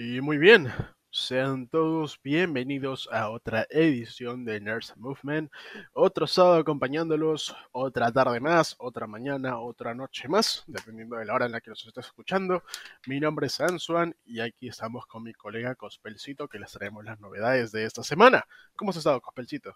[0.00, 0.68] Y muy bien,
[1.10, 5.50] sean todos bienvenidos a otra edición de Nurse Movement.
[5.92, 11.46] Otro sábado acompañándolos, otra tarde más, otra mañana, otra noche más, dependiendo de la hora
[11.46, 12.62] en la que nos estés escuchando.
[13.08, 17.18] Mi nombre es Ansuan y aquí estamos con mi colega Cospelcito que les traemos las
[17.18, 18.44] novedades de esta semana.
[18.76, 19.74] ¿Cómo has estado, Cospelcito?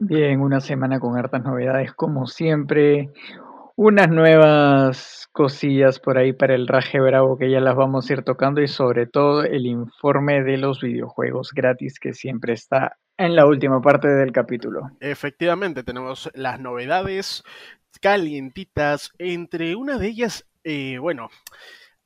[0.00, 3.12] Bien, una semana con hartas novedades como siempre
[3.84, 8.22] unas nuevas cosillas por ahí para el Raje Bravo que ya las vamos a ir
[8.22, 13.44] tocando y sobre todo el informe de los videojuegos gratis que siempre está en la
[13.44, 14.82] última parte del capítulo.
[15.00, 17.42] Efectivamente, tenemos las novedades
[18.00, 21.28] calientitas, entre una de ellas, eh, bueno,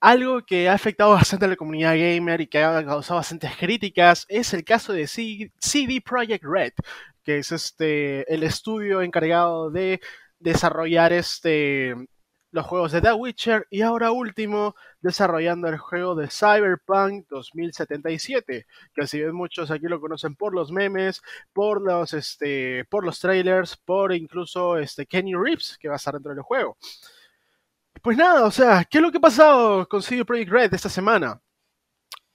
[0.01, 4.25] algo que ha afectado bastante a la comunidad gamer y que ha causado bastantes críticas
[4.31, 6.73] es el caso de CD Projekt Red,
[7.23, 10.01] que es este el estudio encargado de
[10.47, 11.97] desarrollar este
[12.53, 19.07] los juegos de The Witcher y ahora último desarrollando el juego de Cyberpunk 2077, que
[19.09, 21.21] si bien muchos aquí lo conocen por los memes,
[21.53, 26.15] por los este por los trailers, por incluso este Kenny Reeves que va a estar
[26.15, 26.79] dentro del juego.
[28.01, 30.89] Pues nada, o sea, ¿qué es lo que ha pasado con CD Projekt Red esta
[30.89, 31.41] semana?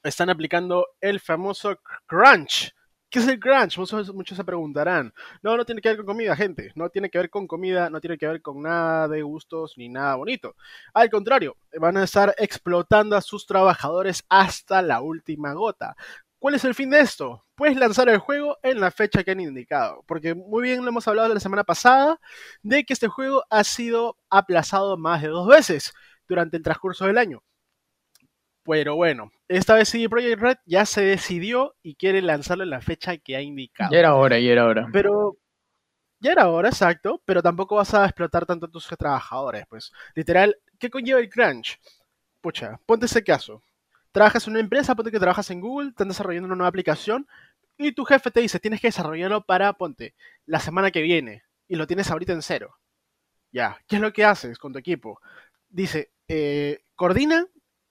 [0.04, 2.74] Están aplicando el famoso crunch
[3.12, 3.78] ¿Qué es el crunch?
[3.78, 5.14] Muchos, se preguntarán.
[5.42, 6.72] No, no tiene que ver con comida, gente.
[6.76, 9.90] No tiene que ver con comida, no tiene que ver con nada de gustos ni
[9.90, 10.56] nada bonito.
[10.94, 15.98] Al contrario, van a estar explotando a sus trabajadores hasta la última gota.
[16.40, 17.46] ¿Cuál es el fin de esto?
[17.56, 20.04] Pues lanzar el juego en la fecha que han indicado.
[20.08, 22.18] Porque muy bien lo hemos hablado la semana pasada
[22.64, 25.94] de que este juego ha sido aplazado más de dos veces
[26.30, 27.44] durante el transcurso del año.
[28.64, 32.82] Pero bueno, esta vez CD Projekt Red ya se decidió y quiere lanzarlo en la
[32.82, 33.92] fecha que ha indicado.
[33.92, 34.88] Ya era hora, ya era hora.
[34.92, 35.38] Pero
[36.20, 39.92] ya era hora, exacto, pero tampoco vas a explotar tanto a tus trabajadores, pues.
[40.16, 41.80] Literal, ¿qué conlleva el crunch?
[42.42, 43.62] Pucha, ponte ese caso.
[44.12, 47.28] Trabajas en una empresa, ponte que trabajas en Google, están desarrollando una nueva aplicación
[47.78, 50.14] y tu jefe te dice, tienes que desarrollarlo para, ponte,
[50.46, 52.78] la semana que viene y lo tienes ahorita en cero.
[53.52, 55.20] Ya, ¿qué es lo que haces con tu equipo?
[55.70, 57.48] Dice, eh, coordina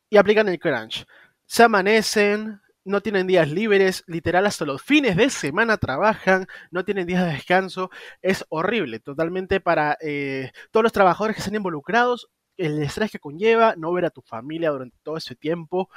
[0.08, 1.06] y aplican el crunch.
[1.52, 7.08] Se amanecen, no tienen días libres, literal hasta los fines de semana trabajan, no tienen
[7.08, 7.90] días de descanso,
[8.22, 13.74] es horrible, totalmente para eh, todos los trabajadores que están involucrados, el estrés que conlleva,
[13.76, 15.90] no ver a tu familia durante todo ese tiempo,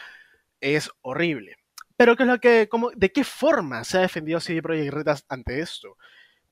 [0.59, 1.57] es horrible.
[1.97, 5.17] Pero ¿qué es lo que, cómo, ¿de qué forma se ha defendido CD Projekt Red
[5.29, 5.97] ante esto?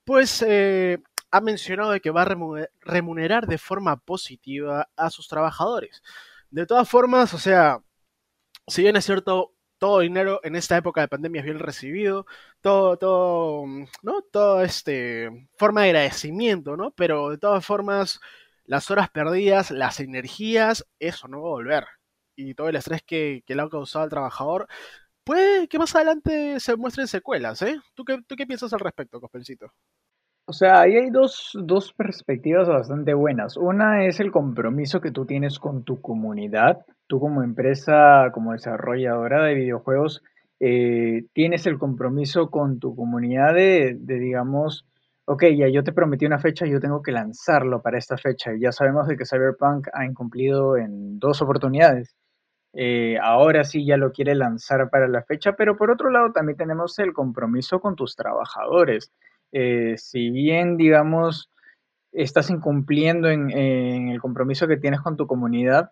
[0.04, 1.00] Pues eh,
[1.32, 6.04] ha mencionado que va a remunerar de forma positiva a sus trabajadores.
[6.52, 7.82] De todas formas, o sea,
[8.72, 12.26] si bien es cierto, todo dinero en esta época de pandemia es bien recibido,
[12.62, 13.66] todo, todo,
[14.02, 14.22] ¿no?
[14.32, 16.92] Todo este, forma de agradecimiento, ¿no?
[16.92, 18.22] Pero de todas formas,
[18.64, 21.86] las horas perdidas, las energías, eso no va a volver.
[22.36, 24.68] Y todo el estrés que, le ha causado al trabajador,
[25.26, 27.78] puede que más adelante se muestren secuelas, ¿eh?
[27.94, 29.74] ¿Tú qué, tú qué piensas al respecto, Cospelcito?
[30.46, 33.58] O sea, ahí hay dos, dos perspectivas bastante buenas.
[33.58, 36.86] Una es el compromiso que tú tienes con tu comunidad.
[37.12, 40.24] Tú como empresa, como desarrolladora de videojuegos,
[40.62, 44.88] eh, tienes el compromiso con tu comunidad de, digamos,
[45.26, 48.52] ok, ya yo te prometí una fecha, yo tengo que lanzarlo para esta fecha.
[48.58, 52.16] Ya sabemos de que Cyberpunk ha incumplido en dos oportunidades.
[52.72, 56.58] Eh, ahora sí ya lo quiere lanzar para la fecha, pero por otro lado también
[56.58, 59.12] tenemos el compromiso con tus trabajadores.
[59.52, 61.52] Eh, si bien, digamos,
[62.14, 65.92] estás incumpliendo en, el compromiso que tienes con tu comunidad,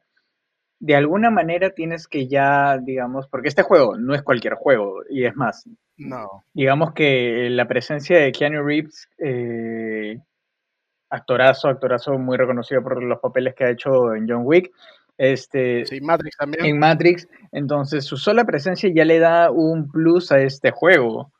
[0.80, 5.26] de alguna manera tienes que ya, digamos, porque este juego no es cualquier juego, y
[5.26, 5.68] es más,
[5.98, 6.44] no.
[6.54, 10.18] digamos que la presencia de Keanu Reeves, eh,
[11.10, 14.72] actorazo, actorazo muy reconocido por los papeles que ha hecho en John Wick,
[15.18, 16.66] este, sí, Matrix también.
[16.66, 21.34] En Matrix, entonces su sola presencia ya le da un plus a este juego.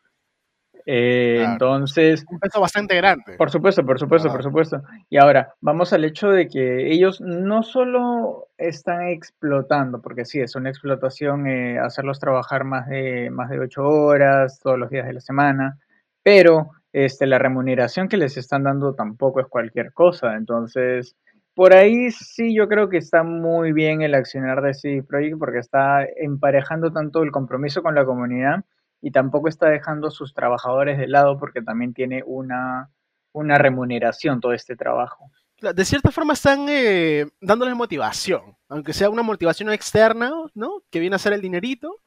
[0.86, 2.26] Eh, entonces.
[2.30, 3.36] Un peso bastante grande.
[3.38, 4.82] Por supuesto, por supuesto, por supuesto.
[5.10, 10.56] Y ahora, vamos al hecho de que ellos no solo están explotando, porque sí, es
[10.56, 15.14] una explotación eh, hacerlos trabajar más de, más de ocho horas todos los días de
[15.14, 15.78] la semana,
[16.24, 20.36] pero este, la remuneración que les están dando tampoco es cualquier cosa.
[20.36, 21.16] Entonces,
[21.54, 25.60] por ahí sí yo creo que está muy bien el accionar de CD Projekt porque
[25.60, 28.64] está emparejando tanto el compromiso con la comunidad
[29.02, 32.90] y tampoco está dejando a sus trabajadores de lado porque también tiene una,
[33.32, 35.32] una remuneración todo este trabajo.
[35.62, 40.84] De cierta forma están eh, dándoles motivación, aunque sea una motivación externa, ¿no?
[40.90, 41.98] Que viene a ser el dinerito,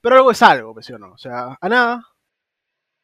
[0.00, 1.12] pero algo es algo, pues, no?
[1.12, 2.04] O sea, a nada.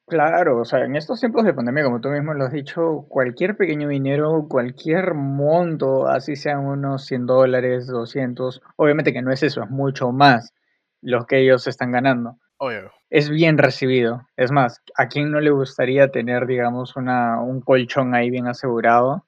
[0.07, 3.57] Claro, o sea, en estos tiempos de pandemia, como tú mismo lo has dicho, cualquier
[3.57, 9.63] pequeño dinero, cualquier monto, así sean unos 100 dólares, 200, obviamente que no es eso,
[9.63, 10.53] es mucho más
[11.01, 12.39] los que ellos están ganando.
[12.65, 12.93] Obvio.
[13.11, 14.27] Es bien recibido.
[14.37, 19.27] Es más, ¿a quién no le gustaría tener, digamos, una, un colchón ahí bien asegurado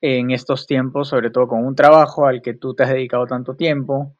[0.00, 3.56] en estos tiempos, sobre todo con un trabajo al que tú te has dedicado tanto
[3.56, 4.16] tiempo?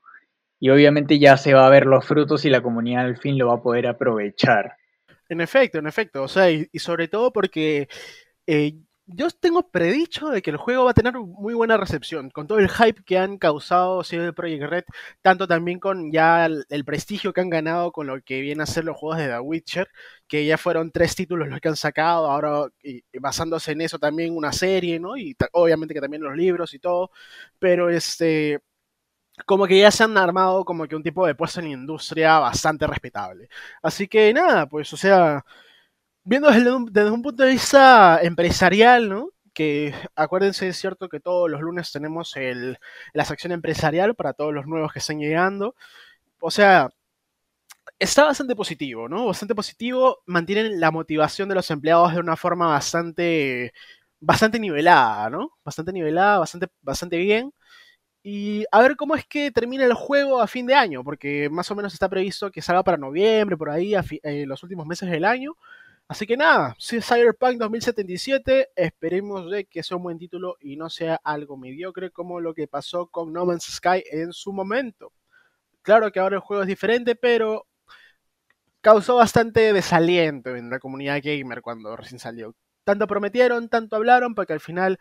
[0.59, 3.47] Y obviamente ya se va a ver los frutos y la comunidad al fin lo
[3.47, 4.77] va a poder aprovechar.
[5.29, 6.25] En efecto, en efecto.
[6.25, 7.89] O sea, y, sobre todo porque
[8.49, 8.75] eh,
[9.07, 12.59] yo tengo predicho de que el juego va a tener muy buena recepción, con todo
[12.59, 14.85] el hype que han causado CD Projekt Red,
[15.23, 18.85] tanto también con ya el, prestigio que han ganado con lo que viene a ser
[18.85, 19.89] los juegos de The Witcher,
[20.29, 22.69] que ya fueron tres títulos los que han sacado, ahora
[23.21, 25.17] basándose en eso también una serie, ¿no?
[25.17, 27.11] Y obviamente que también los libros y todo,
[27.59, 28.61] pero este
[29.47, 32.39] como que ya se han armado como que un tipo de puesto en la industria
[32.39, 33.49] bastante respetable.
[33.83, 35.45] Así que nada, pues o sea,
[36.25, 39.31] viendo desde un, punto de vista empresarial, ¿no?
[39.53, 42.79] Que acuérdense, es cierto que todos los lunes tenemos el,
[43.13, 45.75] la sección empresarial para todos los nuevos que están llegando.
[46.41, 46.91] O sea,
[47.99, 49.27] está bastante positivo, ¿no?
[49.27, 50.23] Bastante positivo.
[50.27, 53.73] Mantienen la motivación de los empleados de una forma bastante,
[54.21, 55.53] bastante nivelada, ¿no?
[55.65, 57.53] Bastante nivelada, bastante, bastante bien.
[58.23, 61.71] Y a ver cómo es que termina el juego a fin de año, porque más
[61.71, 65.11] o menos está previsto que salga para noviembre, por ahí, en eh, los últimos meses
[65.11, 65.57] del año.
[66.13, 71.19] Así que nada, Cyberpunk 2077, esperemos de que sea un buen título y no sea
[71.25, 75.15] algo mediocre como lo que pasó con No Man's Sky en su momento.
[75.81, 77.67] Claro que ahora el juego es diferente, pero
[78.83, 82.55] causó bastante desaliento en la comunidad gamer cuando recién salió.
[82.85, 84.99] Tanto prometieron, tanto hablaron, para que al final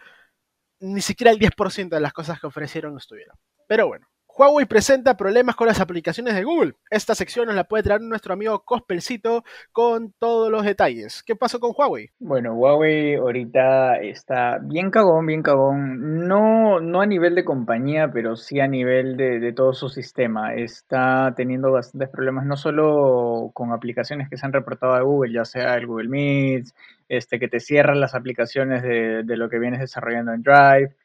[0.80, 3.36] ni siquiera el 10% de las cosas que ofrecieron estuvieron.
[3.68, 4.08] Pero bueno,
[4.42, 6.74] Huawei presenta problemas con las aplicaciones de Google.
[6.90, 11.22] Esta sección nos la puede traer nuestro amigo Cospelcito con todos los detalles.
[11.22, 12.10] ¿Qué pasó con Huawei?
[12.18, 16.28] Bueno, Huawei ahorita está bien cagón, bien cagón.
[16.28, 20.56] No, no a nivel de compañía, pero sí a nivel de, todo su sistema.
[20.56, 25.46] Está teniendo bastantes problemas, no solo con aplicaciones que se han reportado a Google, ya
[25.46, 26.66] sea el Google Meet,
[27.10, 30.96] este, que te cierran las aplicaciones de, lo que vienes desarrollando en Drive.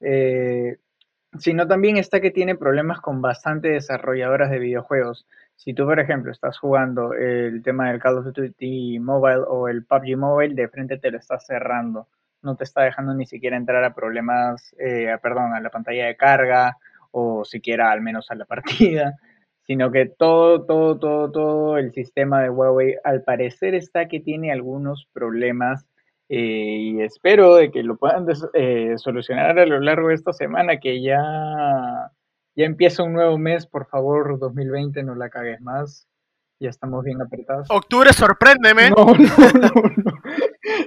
[0.00, 0.78] Eh,
[1.38, 5.26] sino también está que tiene problemas con bastante desarrolladoras de videojuegos.
[5.56, 9.84] Si tú, por ejemplo, estás jugando el tema del Call of Duty Mobile o el
[9.84, 12.08] PUBG Mobile, de frente te lo está cerrando.
[12.42, 16.16] No te está dejando ni siquiera entrar a problemas, eh, perdón, a la pantalla de
[16.16, 16.76] carga
[17.10, 19.14] o siquiera al menos a la partida,
[19.66, 24.52] sino que todo, todo, todo, todo el sistema de Huawei al parecer está que tiene
[24.52, 25.86] algunos problemas
[26.28, 30.78] eh, y espero de que lo puedan eh, solucionar a lo largo de esta semana,
[30.78, 32.10] que ya,
[32.54, 36.06] ya empieza un nuevo mes, por favor, 2020, no la cagues más.
[36.58, 37.68] Ya estamos bien apretados.
[37.70, 38.88] Octubre, sorpréndeme.
[38.90, 40.12] No, no, no, no.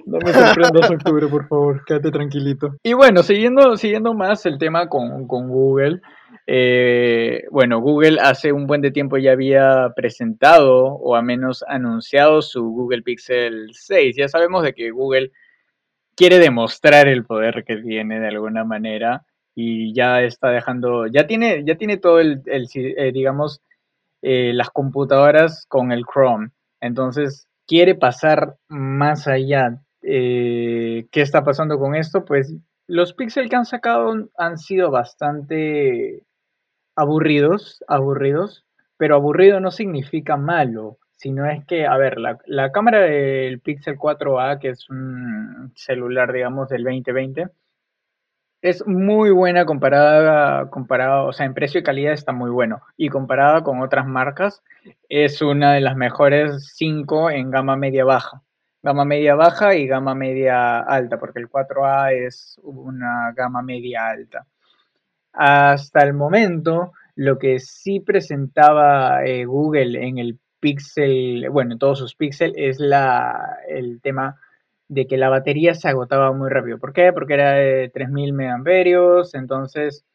[0.06, 2.76] No me sorprendas octubre, por favor, quédate tranquilito.
[2.84, 6.02] Y bueno, siguiendo, siguiendo más el tema con, con Google,
[6.52, 12.42] eh, bueno, Google hace un buen de tiempo ya había presentado o a menos anunciado
[12.42, 14.16] su Google Pixel 6.
[14.18, 15.32] Ya sabemos de que Google
[16.16, 21.64] quiere demostrar el poder que tiene de alguna manera y ya está dejando, ya tiene,
[21.66, 23.62] ya tiene todo el, eh, digamos,
[24.24, 26.50] eh, las computadoras con el Chrome.
[26.82, 29.84] Entonces quiere pasar más allá.
[30.02, 32.26] ¿Qué está pasando con esto?
[32.26, 32.56] Pues
[32.88, 36.24] los Pixel que han sacado han sido bastante
[36.96, 38.66] aburridos, aburridos,
[38.98, 44.60] pero aburrido no significa malo, sino es que, a ver, la, cámara del Pixel 4a,
[44.60, 47.48] que es un celular, digamos, del 2020,
[48.62, 52.82] es muy buena comparada, comparada, o sea, en precio y calidad está muy bueno.
[52.98, 54.64] Y comparada con otras marcas,
[55.08, 58.42] es una de las mejores 5 en gama media baja.
[58.82, 64.46] Gama media baja y gama media alta, porque el 4A es una gama media alta.
[65.34, 72.00] Hasta el momento, lo que sí presentaba eh, Google en el Pixel, bueno, en todos
[72.00, 74.38] sus Pixel, es la, el tema
[74.88, 76.80] de que la batería se agotaba muy rápido.
[76.80, 77.14] ¿Por qué?
[77.14, 78.64] Porque era de 3000 mAh,
[79.34, 80.06] entonces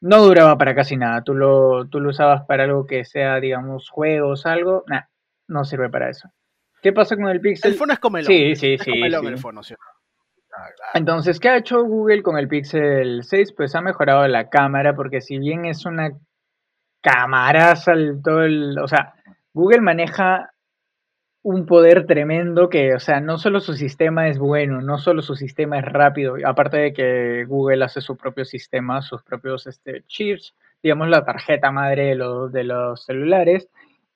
[0.00, 1.22] no duraba para casi nada.
[1.22, 4.84] Tú lo, tú lo usabas para algo que sea, digamos, juegos, algo.
[4.88, 5.02] Nah,
[5.48, 6.28] no sirve para eso.
[6.82, 7.72] ¿Qué pasa con el Pixel?
[7.72, 8.90] El phone es como el Sí, sí, sí.
[8.92, 9.74] el phone, ¿sí?
[10.94, 13.52] Entonces, ¿qué ha hecho Google con el Pixel 6?
[13.52, 16.12] Pues ha mejorado la cámara, porque si bien es una
[17.02, 19.14] camaraza, todo el, o sea,
[19.52, 20.50] Google maneja
[21.42, 25.36] un poder tremendo que, o sea, no solo su sistema es bueno, no solo su
[25.36, 30.56] sistema es rápido, aparte de que Google hace su propio sistema, sus propios este, chips,
[30.82, 33.68] digamos la tarjeta madre de los, de los celulares,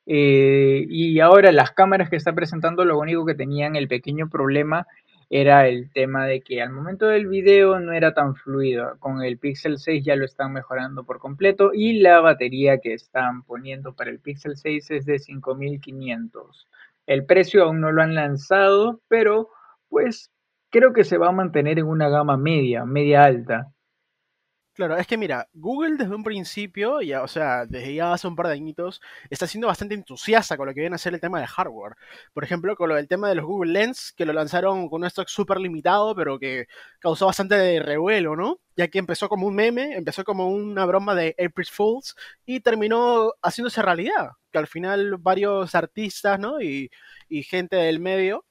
[0.06, 4.88] eh, y ahora las cámaras que está presentando, lo único que tenían el pequeño problema
[5.30, 8.98] era el tema de que al momento del video no era tan fluido.
[8.98, 13.44] Con el Pixel 6 ya lo están mejorando por completo y la batería que están
[13.44, 16.68] poniendo para el Pixel 6 es de 5500.
[17.06, 19.50] El precio aún no lo han lanzado, pero
[19.88, 20.32] pues
[20.70, 23.72] creo que se va a mantener en una gama media, media alta.
[24.80, 28.34] Claro, es que mira, Google desde un principio, ya, o sea, desde ya hace un
[28.34, 31.38] par de añitos, está siendo bastante entusiasta con lo que viene a ser el tema
[31.38, 31.96] del hardware.
[32.32, 35.06] Por ejemplo, con lo del tema de los Google Lens, que lo lanzaron con un
[35.08, 36.64] stock súper limitado, pero que
[36.98, 38.58] causó bastante revuelo, ¿no?
[38.74, 42.14] Ya que empezó como un meme, empezó como una broma de April Fools
[42.46, 44.30] y terminó haciéndose realidad.
[44.50, 46.58] Que al final varios artistas, ¿no?
[46.62, 46.88] Y
[47.28, 48.46] gente del medio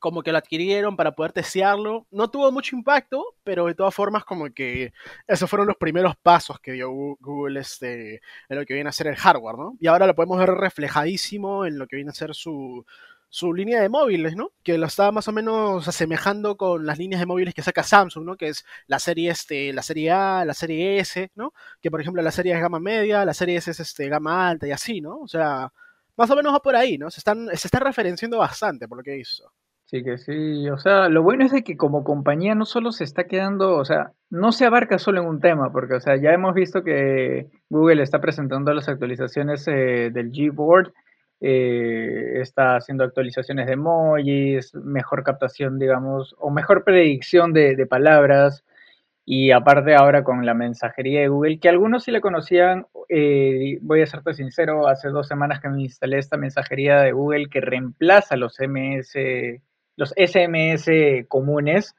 [0.00, 2.06] como que lo adquirieron para poder testearlo.
[2.10, 4.92] No tuvo mucho impacto, pero de todas formas como que
[5.28, 9.06] esos fueron los primeros pasos que dio Google este, en lo que viene a ser
[9.06, 9.76] el hardware, ¿no?
[9.78, 12.84] Y ahora lo podemos ver reflejadísimo en lo que viene a ser su,
[13.28, 14.52] su línea de móviles, ¿no?
[14.64, 18.24] Que lo está más o menos asemejando con las líneas de móviles que saca Samsung,
[18.26, 18.36] ¿no?
[18.36, 21.54] Que es la serie este, la serie A, la serie S, ¿no?
[21.80, 24.66] Que por ejemplo la serie es gama media, la serie S es este gama alta
[24.66, 25.20] y así, ¿no?
[25.20, 25.72] O sea,
[26.16, 27.10] más o menos va por ahí, ¿no?
[27.10, 29.52] Se están se está referenciando bastante por lo que hizo.
[29.90, 30.68] Sí, que sí.
[30.68, 33.84] O sea, lo bueno es de que como compañía no solo se está quedando, o
[33.84, 37.48] sea, no se abarca solo en un tema, porque, o sea, ya hemos visto que
[37.68, 40.92] Google está presentando las actualizaciones eh, del Gboard,
[41.40, 48.64] eh, está haciendo actualizaciones de emojis, mejor captación, digamos, o mejor predicción de, de palabras.
[49.24, 54.02] Y aparte ahora con la mensajería de Google, que algunos sí la conocían, eh, voy
[54.02, 58.36] a serte sincero, hace dos semanas que me instalé esta mensajería de Google que reemplaza
[58.36, 59.16] los MS
[60.00, 60.90] los SMS
[61.28, 61.94] comunes.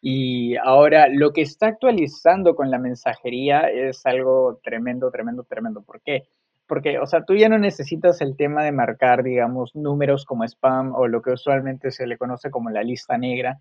[0.00, 5.80] Y ahora lo que está actualizando con la mensajería es algo tremendo, tremendo, tremendo.
[5.82, 6.24] ¿Por qué?
[6.66, 10.94] Porque, o sea, tú ya no necesitas el tema de marcar, digamos, números como spam
[10.94, 13.60] o lo que usualmente se le conoce como la lista negra,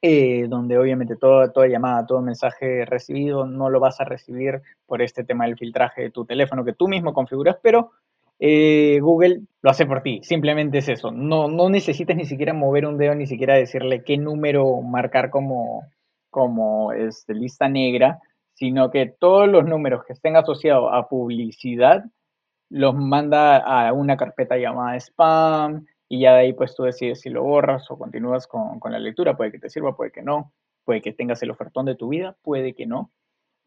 [0.00, 5.02] eh, donde obviamente toda, toda llamada, todo mensaje recibido no lo vas a recibir por
[5.02, 7.90] este tema del filtraje de tu teléfono que tú mismo configuras, pero
[8.40, 10.20] eh, Google lo hace por ti.
[10.22, 11.10] Simplemente es eso.
[11.12, 15.84] No, no necesitas ni siquiera mover un dedo, ni siquiera decirle qué número marcar como,
[16.30, 18.20] como este, lista negra,
[18.54, 22.04] sino que todos los números que estén asociados a publicidad
[22.70, 27.30] los manda a una carpeta llamada spam y ya de ahí pues tú decides si
[27.30, 29.36] lo borras o continúas con, con la lectura.
[29.36, 30.52] Puede que te sirva, puede que no.
[30.84, 33.10] Puede que tengas el ofertón de tu vida, puede que no.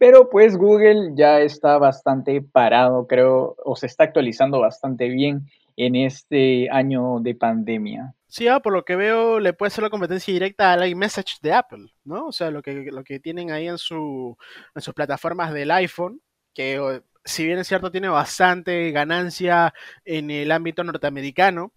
[0.04, 5.96] Pero pues Google ya está bastante parado, creo, o se está actualizando bastante bien en
[5.96, 8.14] este año de pandemia.
[8.28, 11.54] Sí, ah, por lo que veo, le puede ser la competencia directa al iMessage de
[11.54, 12.28] Apple, ¿no?
[12.28, 14.36] O sea, lo que, lo que tienen ahí en, su,
[14.76, 16.20] en sus plataformas del iPhone,
[16.54, 21.72] que si bien es cierto, tiene bastante ganancia en el ámbito norteamericano,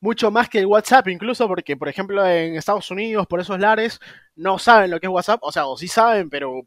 [0.00, 4.00] mucho más que el WhatsApp, incluso porque, por ejemplo, en Estados Unidos, por esos lares,
[4.34, 6.66] no saben lo que es WhatsApp, o sea, o sí saben, pero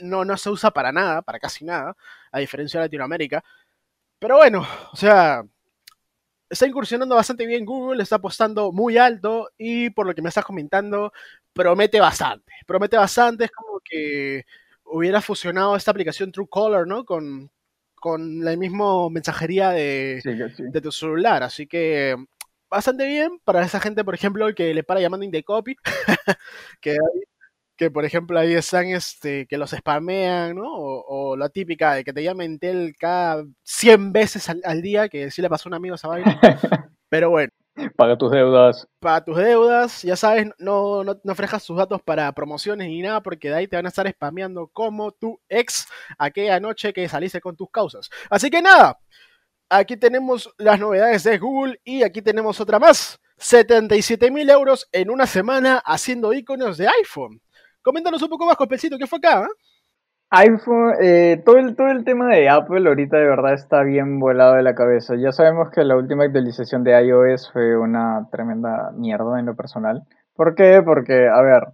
[0.00, 1.96] no, no se usa para nada, para casi nada,
[2.32, 3.44] a diferencia de Latinoamérica.
[4.18, 5.44] Pero bueno, o sea,
[6.48, 10.44] está incursionando bastante bien Google, está apostando muy alto y por lo que me estás
[10.44, 11.12] comentando,
[11.52, 12.52] promete bastante.
[12.66, 14.44] Promete bastante, es como que
[14.84, 17.04] hubiera fusionado esta aplicación Truecaller, ¿no?
[17.04, 17.50] Con,
[17.94, 20.20] con la misma mensajería de,
[20.58, 21.42] de tu celular.
[21.42, 22.16] Así que
[22.68, 25.76] bastante bien para esa gente, por ejemplo, que le para llamando in the copy,
[26.80, 26.96] que
[27.76, 30.66] que por ejemplo ahí están este, que los spamean, ¿no?
[30.66, 35.42] O, la típica de que te llamen Tel cada 100 veces al, día, que sí
[35.42, 36.38] le pasó a un amigo esa vaina.
[37.08, 37.52] Pero bueno.
[37.96, 38.86] Paga tus deudas.
[39.00, 43.20] Paga tus deudas, ya sabes, no, no, no frejas tus datos para promociones ni nada,
[43.20, 47.40] porque de ahí te van a estar spameando como tu ex aquella noche que saliste
[47.40, 48.10] con tus causas.
[48.30, 49.00] Así que nada,
[49.68, 53.20] aquí tenemos las novedades de Google y aquí tenemos otra más.
[53.38, 57.40] 77 mil euros en una semana haciendo iconos de iPhone.
[57.84, 59.46] Coméntanos un poco más, Copecito, ¿qué fue acá?
[60.30, 64.54] iPhone, eh, todo, el, todo el tema de Apple ahorita de verdad está bien volado
[64.54, 65.16] de la cabeza.
[65.16, 70.02] Ya sabemos que la última actualización de iOS fue una tremenda mierda en lo personal.
[70.34, 70.82] ¿Por qué?
[70.82, 71.64] Porque, a ver,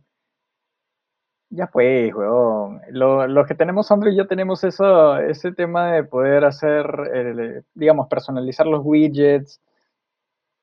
[1.48, 2.80] ya fue, weón.
[2.90, 8.66] Los que tenemos Android ya tenemos eso, ese tema de poder hacer, eh, digamos, personalizar
[8.66, 9.60] los widgets.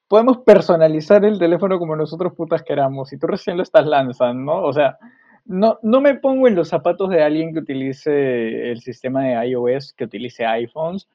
[0.10, 3.14] Podemos personalizar el teléfono como nosotros putas queramos.
[3.14, 4.62] Y tú recién lo estás lanzando, ¿no?
[4.64, 4.98] O sea,
[5.48, 9.94] no, no me pongo en los zapatos de alguien que utilice el sistema de iOS,
[9.94, 11.08] que utilice iPhones,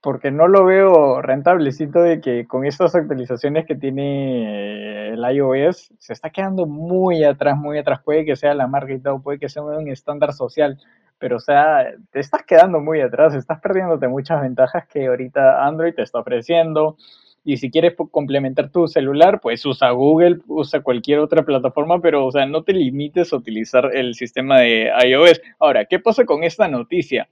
[0.00, 6.12] porque no lo veo rentablecito de que con estas actualizaciones que tiene el iOS se
[6.12, 8.00] está quedando muy atrás, muy atrás.
[8.02, 10.78] Puede que sea la marca y todo, puede que sea un estándar social,
[11.18, 15.94] pero o sea, te estás quedando muy atrás, estás perdiéndote muchas ventajas que ahorita Android
[15.94, 16.96] te está ofreciendo.
[17.42, 22.30] Y si quieres complementar tu celular, pues usa Google, usa cualquier otra plataforma, pero o
[22.30, 25.40] sea, no te limites a utilizar el sistema de iOS.
[25.58, 27.28] Ahora, ¿qué pasa con esta noticia?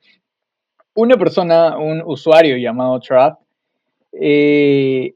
[0.94, 3.38] Una persona, un usuario llamado Trap,
[4.12, 5.14] eh,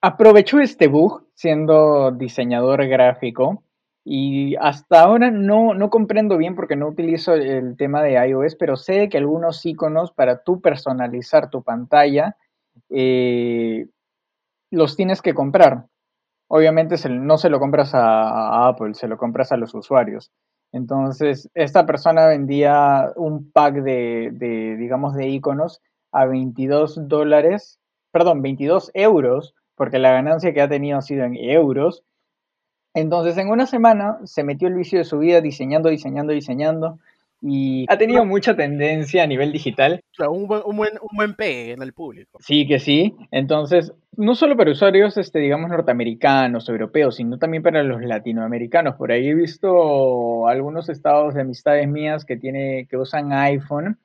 [0.00, 3.62] aprovechó este bug siendo diseñador gráfico
[4.04, 8.76] y hasta ahora no, no comprendo bien porque no utilizo el tema de iOS, pero
[8.76, 12.36] sé que algunos iconos para tú personalizar tu pantalla
[12.90, 13.86] eh,
[14.70, 15.86] los tienes que comprar.
[16.48, 20.30] Obviamente no se lo compras a, Apple, se lo compras a los usuarios.
[20.72, 25.80] Entonces, esta persona vendía un pack de, de digamos, de iconos
[26.12, 27.78] a 22 dólares,
[28.10, 32.02] perdón, 22 euros, porque la ganancia que ha tenido ha sido en euros
[32.94, 36.98] entonces, en una semana se metió el vicio de su vida diseñando, diseñando, diseñando.
[37.40, 40.00] Y ha tenido mucha tendencia a nivel digital.
[40.18, 42.38] un, buen, un, buen, un buen en el público.
[42.40, 43.14] Sí, que sí.
[43.30, 48.96] Entonces, no solo para usuarios, este, digamos, norteamericanos, europeos, sino también para los latinoamericanos.
[48.96, 53.98] Por ahí he visto algunos estados de amistades mías que, tiene, que usan iPhone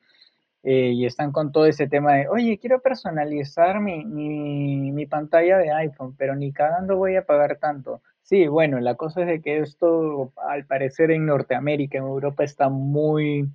[0.62, 5.58] eh, y están con todo ese tema de, oye, quiero personalizar mi, mi, mi pantalla
[5.58, 8.02] de iPhone, pero ni cagando voy a pagar tanto.
[8.28, 12.70] Sí, bueno, la cosa es de que esto, al parecer en Norteamérica, en Europa, está
[12.70, 13.50] muy,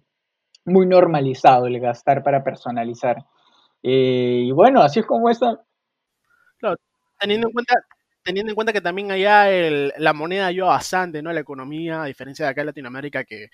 [0.65, 3.25] muy normalizado el gastar para personalizar.
[3.83, 5.63] Eh, y bueno, así es como está.
[7.21, 7.75] Teniendo en cuenta,
[8.23, 9.47] teniendo en cuenta que también allá
[9.99, 11.33] la moneda ayuda bastante, ¿no?
[11.33, 13.49] La economía, a diferencia de acá en Latinoamérica, que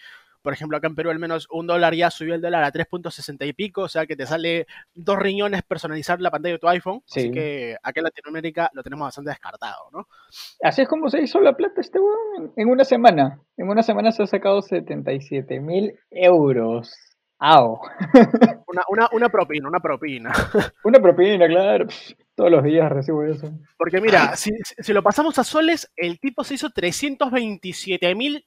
[0.44, 3.46] por ejemplo, acá en Perú al menos un dólar ya subió el dólar a 3.60
[3.48, 7.02] y pico, o sea que te sale dos riñones personalizar la pantalla de tu iPhone.
[7.08, 10.06] Así que acá en Latinoamérica lo tenemos bastante descartado, ¿no?
[10.62, 11.98] Así es como se hizo la plata este
[12.56, 13.40] en una semana.
[13.56, 16.94] En una semana se ha sacado 77 mil euros.
[17.38, 17.80] ¡Au!
[19.12, 20.32] Una, propina, una propina.
[20.84, 21.86] Una propina, claro.
[22.34, 23.50] Todos los días recibo eso.
[23.78, 28.44] Porque mira, si, si, lo pasamos a soles, el tipo se hizo 327 mil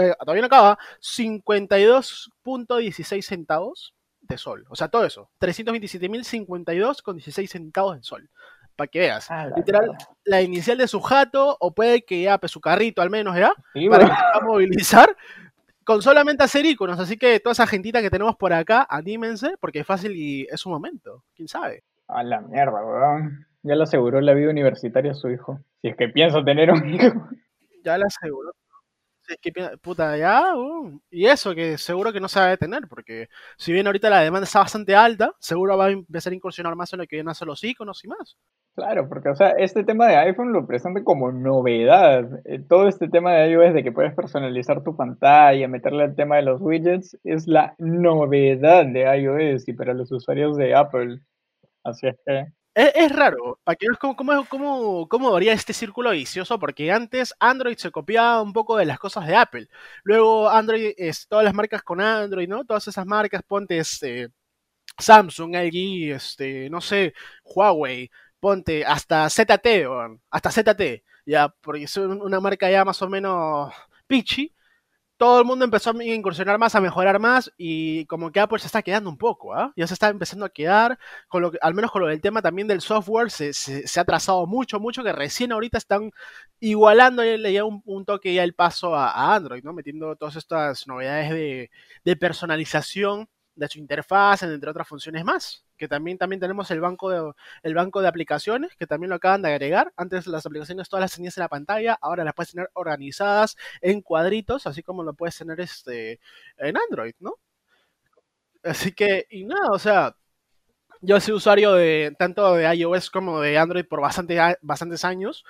[0.00, 4.64] eh, todavía no acaba, 52.16 centavos de sol.
[4.68, 5.30] O sea, todo eso.
[5.40, 8.30] 327.052 con 16 centavos de sol.
[8.74, 9.30] Para que veas.
[9.30, 13.10] Ah, Literal, la inicial de su jato, o puede que ya, pues, su carrito al
[13.10, 13.52] menos, ¿ya?
[13.90, 15.16] para que pueda movilizar
[15.84, 16.98] con solamente hacer iconos.
[16.98, 20.66] Así que toda esa gentita que tenemos por acá, anímense, porque es fácil y es
[20.66, 21.24] un momento.
[21.34, 21.84] ¿Quién sabe?
[22.08, 23.46] A la mierda, weón.
[23.62, 25.60] Ya le aseguró la vida universitaria a su hijo.
[25.80, 27.28] Si es que piensa tener un hijo.
[27.82, 28.52] Ya le aseguró
[29.40, 33.28] que, puta, ya, uh, y eso que seguro que no se va a detener, porque
[33.56, 36.92] si bien ahorita la demanda está bastante alta, seguro va a empezar a incursionar más
[36.92, 38.36] en lo que vienen a ser los iconos y más.
[38.76, 42.28] Claro, porque, o sea, este tema de iPhone lo presenta como novedad.
[42.44, 46.36] Eh, todo este tema de iOS de que puedes personalizar tu pantalla, meterle el tema
[46.36, 51.20] de los widgets, es la novedad de iOS y para los usuarios de Apple.
[51.84, 54.14] Así es que es, raro, para que veas cómo,
[54.48, 58.98] cómo, cómo, varía este círculo vicioso, porque antes Android se copiaba un poco de las
[58.98, 59.68] cosas de Apple.
[60.04, 62.64] Luego Android, es, todas las marcas con Android, ¿no?
[62.64, 64.28] Todas esas marcas, ponte este,
[64.98, 68.10] Samsung, LG, este, no sé, Huawei,
[68.40, 69.86] ponte hasta ZT,
[70.30, 73.72] hasta ZT, ya, porque es una marca ya más o menos
[74.06, 74.54] pitchy
[75.16, 78.66] todo el mundo empezó a incursionar más, a mejorar más y como que Apple se
[78.66, 79.72] está quedando un poco, ¿ah?
[79.76, 80.98] Ya se está empezando a quedar,
[81.28, 84.78] con lo al menos con lo del tema también del software, se, ha trazado mucho,
[84.80, 86.10] mucho, que recién ahorita están
[86.60, 89.72] igualando ya un, un toque ya el paso a, Android, ¿no?
[89.72, 91.70] Metiendo todas estas novedades de,
[92.04, 95.64] de personalización de su interfaz, entre otras funciones más.
[95.76, 99.42] Que también, también tenemos el banco, de, el banco de aplicaciones, que también lo acaban
[99.42, 99.92] de agregar.
[99.96, 104.00] Antes las aplicaciones todas las tenías en la pantalla, ahora las puedes tener organizadas en
[104.02, 106.20] cuadritos, así como lo puedes tener este,
[106.58, 107.34] en Android, ¿no?
[108.62, 110.16] Así que, y nada, o sea,
[111.00, 115.44] yo soy usuario de tanto de iOS como de Android por bastante, bastantes años.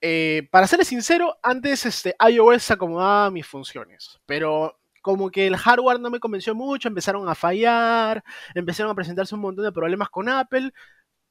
[0.00, 6.00] Eh, para serles sincero, antes este, iOS acomodaba mis funciones, pero como que el hardware
[6.00, 8.22] no me convenció mucho, empezaron a fallar,
[8.54, 10.72] empezaron a presentarse un montón de problemas con Apple.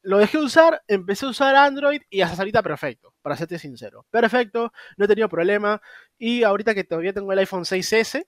[0.02, 4.06] Lo dejé usar, empecé a usar Android y hasta ahorita perfecto, para serte sincero.
[4.12, 5.82] Perfecto, no he tenido problema.
[6.18, 8.26] Y ahorita que todavía tengo el iPhone 6S,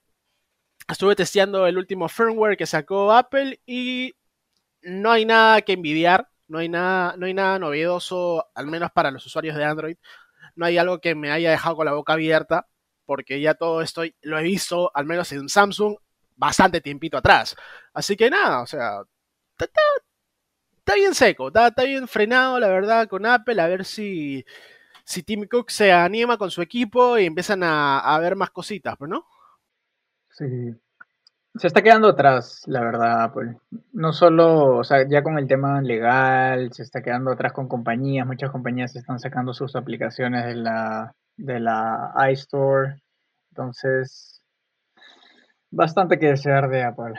[0.90, 4.16] estuve testeando el último firmware que sacó Apple y
[4.84, 9.12] no hay nada que envidiar, no hay nada, no hay nada novedoso, al menos para
[9.12, 9.98] los usuarios de Android.
[10.56, 12.68] No hay algo que me haya dejado con la boca abierta
[13.12, 15.98] porque ya todo esto lo he visto, al menos en Samsung,
[16.38, 17.58] bastante tiempito atrás.
[17.94, 19.02] Así que nada, o sea,
[19.60, 24.46] está, bien seco, está, bien frenado, la verdad, con Apple, a ver si,
[25.04, 29.26] si Tim Cook se anima con su equipo y empiezan a, ver más cositas, ¿no?
[30.30, 30.74] Sí.
[31.56, 33.58] Se está quedando atrás, la verdad, Apple.
[33.92, 38.26] No solo, o sea, ya con el tema legal, se está quedando atrás con compañías.
[38.26, 43.02] Muchas compañías están sacando sus aplicaciones de la, de la iStore.
[43.50, 44.42] Entonces,
[45.70, 47.14] bastante que desear de Apple.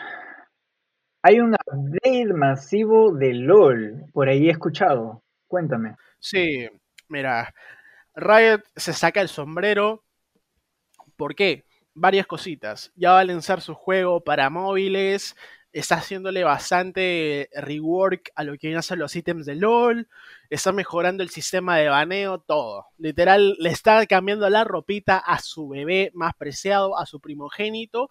[1.23, 5.23] Hay un update masivo de LOL, por ahí he escuchado.
[5.47, 5.97] Cuéntame.
[6.19, 6.69] Sí,
[7.09, 7.53] mira,
[8.15, 10.05] Riot se saca el sombrero.
[11.17, 11.65] ¿Por qué?
[11.95, 12.91] Varias cositas.
[12.97, 15.37] Ya va a lanzar su juego para móviles.
[15.73, 20.09] Está haciéndole bastante rework a lo que vienen a ser los ítems de LOL.
[20.51, 22.87] Está mejorando el sistema de baneo, todo.
[22.99, 28.11] Literal, le está cambiando la ropita a su bebé más preciado, a su primogénito.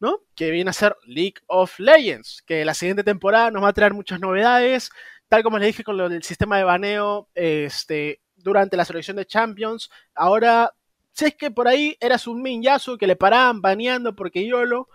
[0.00, 0.20] ¿no?
[0.34, 3.94] Que viene a ser League of Legends, que la siguiente temporada nos va a traer
[3.94, 4.90] muchas novedades,
[5.28, 9.26] tal como les dije con lo del sistema de baneo este, durante la selección de
[9.26, 9.90] Champions.
[10.14, 10.72] Ahora,
[11.12, 14.88] si es que por ahí eras un Minyasu que le paraban baneando porque YOLO,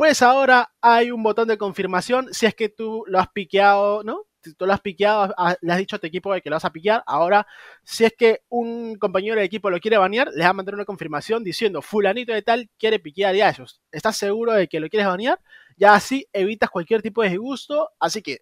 [0.00, 4.24] pues ahora hay un botón de confirmación si es que tú lo has piqueado, ¿no?
[4.56, 7.02] tú lo has piqueado, le has dicho a tu equipo que lo vas a piquear,
[7.06, 7.46] ahora
[7.84, 10.86] si es que un compañero de equipo lo quiere banear, le va a mandar una
[10.86, 13.82] confirmación diciendo fulanito de tal quiere piquear a ellos.
[13.92, 15.38] ¿Estás seguro de que lo quieres banear?
[15.76, 18.38] Ya así evitas cualquier tipo de disgusto, así que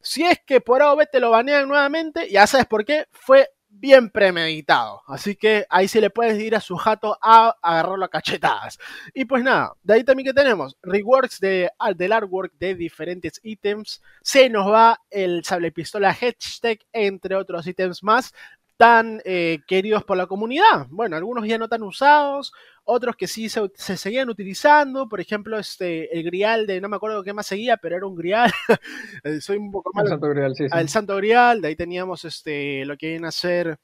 [0.00, 3.06] si es que por A o B te lo banean nuevamente, ya sabes por qué,
[3.12, 5.02] fue bien premeditado.
[5.06, 8.78] Así que ahí sí le puedes ir a su jato a agarrarlo a cachetadas.
[9.14, 14.02] Y pues nada, de ahí también que tenemos reworks de, del artwork de diferentes ítems.
[14.22, 18.32] Se nos va el sable pistola hashtag, entre otros ítems más
[18.76, 20.86] tan eh, queridos por la comunidad.
[20.90, 22.52] Bueno, algunos ya no tan usados,
[22.84, 27.22] otros que sí se, seguían utilizando, por ejemplo, este, el grial de, no me acuerdo
[27.22, 28.52] qué más seguía, pero era un grial,
[29.24, 30.06] eh, soy un poco malo.
[30.06, 30.78] El santo grial, sí, sí.
[30.78, 33.78] El santo grial, de ahí teníamos este, lo que viene a ser,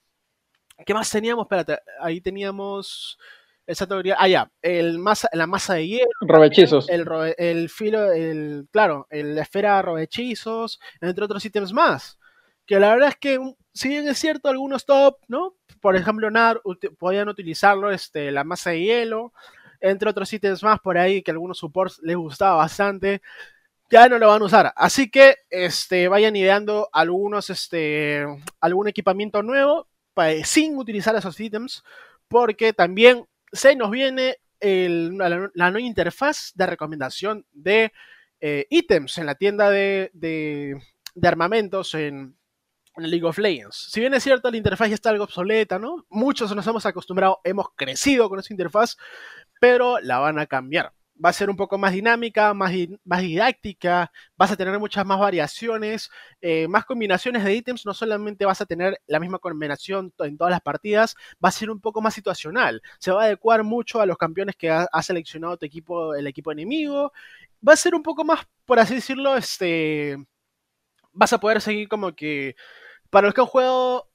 [0.85, 1.44] ¿qué más teníamos?
[1.44, 3.18] Espérate, ahí teníamos...
[3.64, 6.11] El santo grial, ah, ya, el masa, la masa de hielo.
[6.20, 6.88] Robechizos.
[6.88, 7.07] El,
[7.38, 12.18] el filo, el, claro, el, la esfera robechizos, entre otros ítems más.
[12.66, 13.38] Que la verdad es que
[13.75, 15.57] si bien es cierto, algunos top, ¿no?
[15.81, 16.61] Por ejemplo, NAR
[16.98, 19.33] podían utilizarlo, este, la masa de hielo,
[19.81, 23.22] entre otros ítems más por ahí que algunos supports les gustaba bastante.
[23.90, 24.72] Ya no lo van a usar.
[24.77, 28.25] Así que este, vayan ideando algunos, este,
[28.61, 29.88] algún equipamiento nuevo
[30.44, 31.83] sin utilizar esos ítems.
[32.29, 37.92] Porque también se nos viene la, nueva interfaz de recomendación de
[38.40, 42.37] eh, ítems en la tienda de, de armamentos en,
[42.96, 43.88] en League of Legends.
[43.90, 46.05] Si bien es cierto, la interfaz ya está algo obsoleta, ¿no?
[46.11, 48.96] Muchos nos hemos acostumbrado, hemos crecido con esa interfaz,
[49.61, 50.92] pero la van a cambiar.
[51.24, 52.72] Va a ser un poco más dinámica, más,
[53.05, 58.44] más didáctica, vas a tener muchas más variaciones, eh, más combinaciones de ítems, no solamente
[58.44, 62.00] vas a tener la misma combinación en todas las partidas, va a ser un poco
[62.00, 65.66] más situacional, se va a adecuar mucho a los campeones que ha, ha seleccionado tu
[65.66, 67.12] equipo, el equipo enemigo,
[67.66, 70.16] va a ser un poco más, por así decirlo, este,
[71.12, 72.57] vas a poder seguir como que
[73.12, 74.09] para los que han jugado,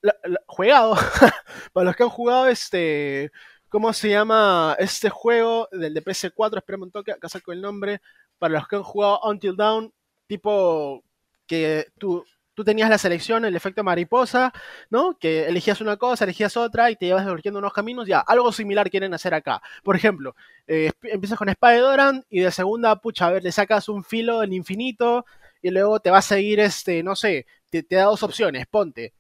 [0.47, 0.95] jugado,
[1.71, 3.31] para los que han jugado este,
[3.69, 6.57] ¿cómo se llama este juego del de PS4?
[6.57, 8.01] Espera un toque, acá saco el nombre.
[8.39, 9.93] Para los que han jugado Until Dawn,
[10.25, 11.03] tipo
[11.45, 14.51] que tú, tú tenías la selección, el efecto mariposa,
[14.89, 15.15] ¿no?
[15.19, 18.07] Que elegías una cosa, elegías otra y te ibas desbloqueando unos caminos.
[18.07, 19.61] Ya, algo similar quieren hacer acá.
[19.83, 24.03] Por ejemplo, eh, empiezas con Spider y de segunda, pucha, a ver, le sacas un
[24.03, 25.23] filo del infinito
[25.61, 29.13] y luego te va a seguir, este, no sé, te, da dos opciones, ponte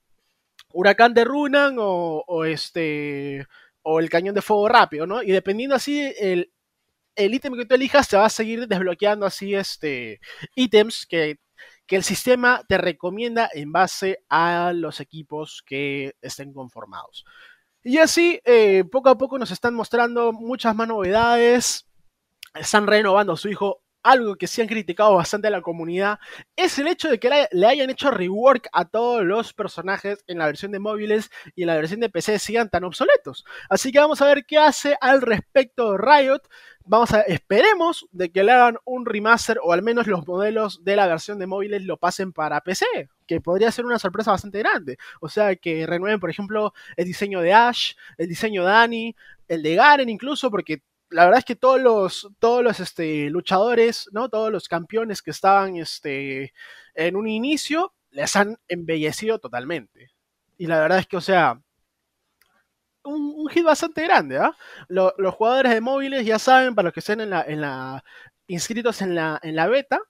[0.73, 3.47] huracán de Runan o, este
[3.81, 5.23] o el cañón de fuego rápido, ¿no?
[5.23, 6.51] Y dependiendo así el
[7.17, 10.21] el ítem que tú elijas te va a seguir desbloqueando así este
[10.55, 11.39] ítems que,
[11.87, 17.25] que el sistema te recomienda en base a los equipos que estén conformados.
[17.83, 21.87] Y así, eh, poco a poco nos están mostrando muchas más novedades.
[22.53, 26.19] Están renovando su hijo algo que sí han criticado bastante a la comunidad
[26.55, 30.45] es el hecho de que le hayan hecho rework a todos los personajes en la
[30.45, 33.43] versión de móviles y en la versión de PC sigan tan obsoletos.
[33.69, 36.41] Así que vamos a ver qué hace al respecto Riot.
[36.85, 40.95] Vamos a esperemos de que le hagan un remaster o al menos los modelos de
[40.95, 42.85] la versión de móviles lo pasen para PC,
[43.27, 44.97] que podría ser una sorpresa bastante grande.
[45.19, 49.15] O sea, que renueven, por ejemplo, el diseño de Ash, el diseño de Annie,
[49.49, 54.09] el de Garen incluso, porque la verdad es que todos los, todos los este, luchadores,
[54.11, 54.29] ¿no?
[54.29, 56.53] Todos los campeones que estaban este,
[56.95, 60.11] en un inicio, les han embellecido totalmente.
[60.57, 61.61] Y la verdad es que, o sea,
[63.03, 64.55] un, hit bastante grande, ¿ah?
[64.89, 68.03] los jugadores de móviles ya saben, para los que estén en la, en la,
[68.47, 70.01] inscritos en la, en la beta,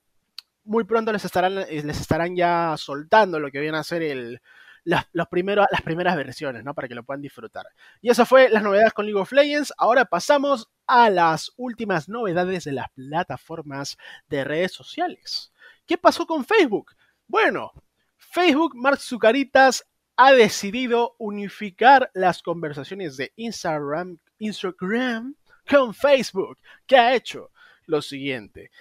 [0.64, 4.42] muy pronto les estarán, les estarán ya soltando lo que viene a ser el,
[4.88, 5.28] las, los
[5.70, 6.74] las primeras versiones, ¿no?
[6.74, 7.66] Para que lo puedan disfrutar.
[8.02, 9.74] Y eso fue las novedades con League of Legends.
[9.78, 13.98] Ahora pasamos a las últimas novedades de las plataformas
[14.30, 15.52] de redes sociales.
[15.86, 16.96] ¿Qué pasó con Facebook?
[17.28, 17.74] Bueno,
[18.16, 25.36] Facebook, Mark Zucaritas, ha decidido unificar las conversaciones de Instagram, Instagram
[25.70, 26.60] con Facebook.
[26.86, 27.52] ¿Qué ha hecho?
[27.88, 28.72] Lo siguiente.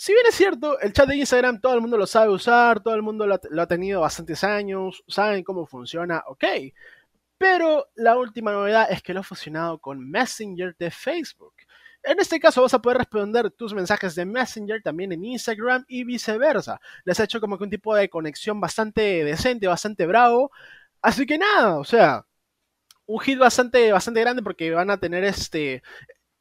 [0.00, 2.94] Si bien es cierto, el chat de Instagram todo el mundo lo sabe usar, todo
[2.94, 6.44] el mundo lo ha, tenido bastantes años, saben cómo funciona, ok.
[7.36, 11.54] Pero la última novedad es que lo ha fusionado con Messenger de Facebook.
[12.04, 16.04] En este caso vas a poder responder tus mensajes de Messenger también en Instagram y
[16.04, 16.80] viceversa.
[17.04, 20.52] Les ha hecho como que un tipo de conexión bastante decente, bastante bravo.
[21.02, 22.24] Así que nada, o sea,
[23.06, 25.82] un hit bastante, bastante grande porque van a tener este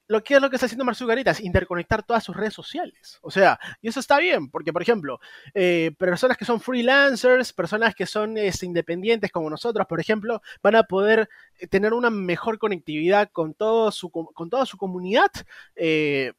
[0.07, 3.19] lo que es lo que está haciendo es interconectar todas sus redes sociales.
[3.21, 5.19] O sea, y eso está bien, porque por ejemplo,
[5.53, 10.75] eh, personas que son freelancers, personas que son este, independientes como nosotros, por ejemplo, van
[10.75, 15.31] a poder eh, tener una mejor conectividad con, todo su, con toda su comunidad.
[15.75, 16.31] Eh,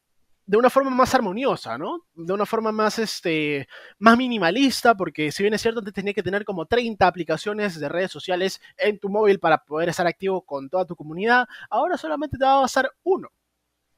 [0.47, 2.07] de una forma más armoniosa, ¿no?
[2.15, 6.23] De una forma más, este, más minimalista, porque si bien es cierto, te tenía que
[6.23, 10.71] tener como 30 aplicaciones de redes sociales en tu móvil para poder estar activo con
[10.71, 13.29] toda tu comunidad, ahora solamente te va a basar uno.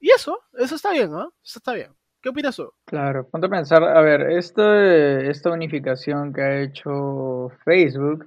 [0.00, 1.32] Y eso, eso está bien, ¿no?
[1.44, 1.92] Eso está bien.
[2.22, 2.70] ¿Qué opinas tú?
[2.84, 8.26] Claro, ponte a pensar, a ver, esta unificación que ha hecho Facebook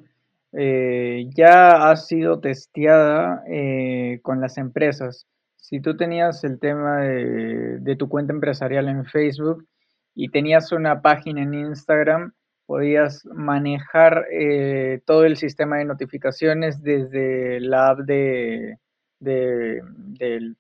[0.54, 5.28] eh, ya ha sido testeada eh, con las empresas.
[5.56, 9.68] Si tú tenías el tema de, tu cuenta empresarial en Facebook
[10.14, 12.34] y tenías una página en Instagram,
[12.68, 18.78] podías manejar eh, todo el sistema de notificaciones desde la app de,
[19.20, 19.82] de,
[20.20, 20.56] del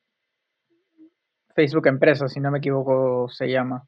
[1.56, 3.88] Facebook Empresa, si no me equivoco, se llama.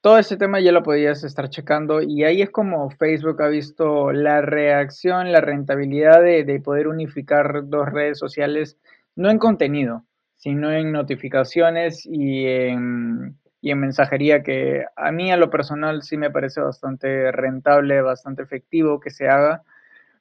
[0.00, 4.12] Todo ese tema ya lo podías estar checando y ahí es como Facebook ha visto
[4.12, 8.78] la reacción, la rentabilidad de, poder unificar dos redes sociales,
[9.16, 10.04] no en contenido,
[10.36, 16.16] sino en notificaciones y en, y en mensajería, que a mí a lo personal sí
[16.16, 19.62] me parece bastante rentable, bastante efectivo que se haga.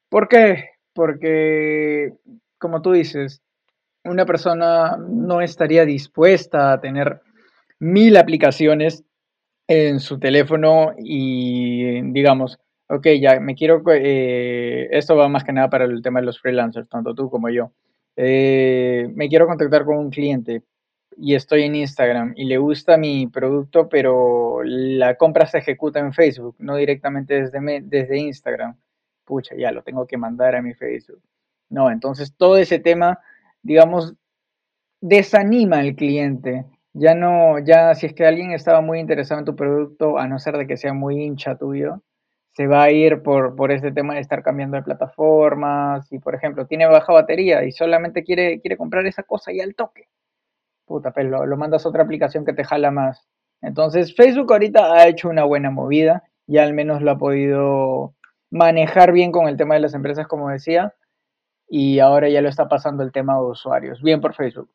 [0.10, 0.70] ¿Por qué?
[0.94, 2.14] Porque,
[2.58, 3.44] como tú dices,
[4.06, 7.22] una persona no estaría dispuesta a tener
[7.80, 9.04] mil aplicaciones
[9.68, 15.70] en su teléfono y digamos, ok, ya me quiero, eh, esto va más que nada
[15.70, 17.72] para el tema de los freelancers, tanto tú como yo.
[18.16, 20.64] Eh, me quiero contactar con un cliente
[21.18, 26.14] y estoy en Instagram y le gusta mi producto, pero la compra se ejecuta en
[26.14, 28.78] Facebook, no directamente desde, desde Instagram.
[29.26, 31.22] Pucha, ya lo tengo que mandar a mi Facebook.
[31.70, 33.20] No, entonces todo ese tema
[33.66, 34.14] digamos,
[35.02, 36.66] desanima al cliente.
[36.94, 40.40] Ya no, ya si es que alguien estaba muy interesado en tu producto, a no
[40.40, 42.02] ser de que sea muy hincha tuyo,
[42.54, 46.12] se va a ir por, por este tema de estar cambiando de plataformas.
[46.12, 49.76] Y por ejemplo, tiene baja batería y solamente quiere, quiere comprar esa cosa y al
[49.76, 50.08] toque.
[50.86, 53.28] Puta, pues lo, lo mandas a otra aplicación que te jala más.
[53.62, 58.14] Entonces, Facebook ahorita ha hecho una buena movida, y al menos lo ha podido
[58.52, 60.94] manejar bien con el tema de las empresas, como decía,
[61.68, 64.02] y ahora ya lo está pasando el tema de usuarios.
[64.02, 64.70] Bien por Facebook.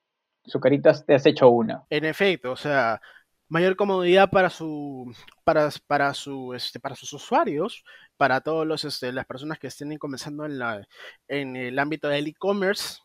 [0.45, 1.85] Sucaritas, te has hecho una.
[1.91, 3.01] En efecto, o sea,
[3.49, 7.85] mayor comodidad para su para, para su este para sus usuarios,
[8.17, 10.87] para todos los este, las personas que estén comenzando en la
[11.29, 13.01] en el ámbito del e-commerce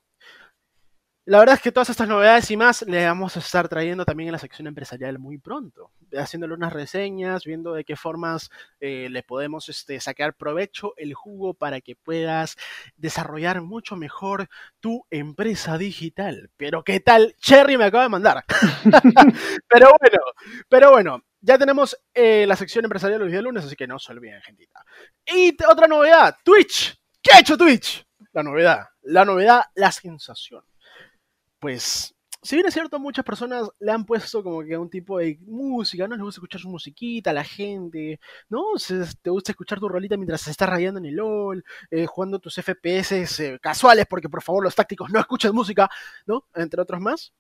[1.27, 4.27] la verdad es que todas estas novedades y más le vamos a estar trayendo también
[4.27, 9.23] en la sección empresarial muy pronto, haciéndole unas reseñas, viendo de qué formas eh, le
[9.23, 12.57] podemos este, sacar provecho, el jugo para que puedas
[12.95, 16.51] desarrollar mucho mejor tu empresa digital.
[16.57, 18.45] Pero qué tal, Cherry me acaba de mandar.
[19.67, 20.19] pero bueno,
[20.69, 24.11] pero bueno, ya tenemos eh, la sección empresarial los días lunes, así que no se
[24.11, 24.85] olviden, gentita.
[25.25, 26.95] Y otra novedad, Twitch.
[27.19, 28.05] ¿Qué ha hecho Twitch?
[28.31, 30.63] La novedad, la novedad, la sensación
[31.65, 35.39] pues, si bien es cierto, muchas personas le han puesto como que un tipo de
[35.47, 36.15] música, ¿no?
[36.15, 38.65] Les gusta escuchar su musiquita, la gente, ¿no?
[39.23, 42.54] te gusta escuchar tu rolita mientras se está rayando en el LOL, eh, jugando tus
[42.54, 45.89] FPS eh, casuales, porque por favor los tácticos no escuchen música,
[46.28, 46.45] ¿no?
[46.54, 47.34] Entre otros más.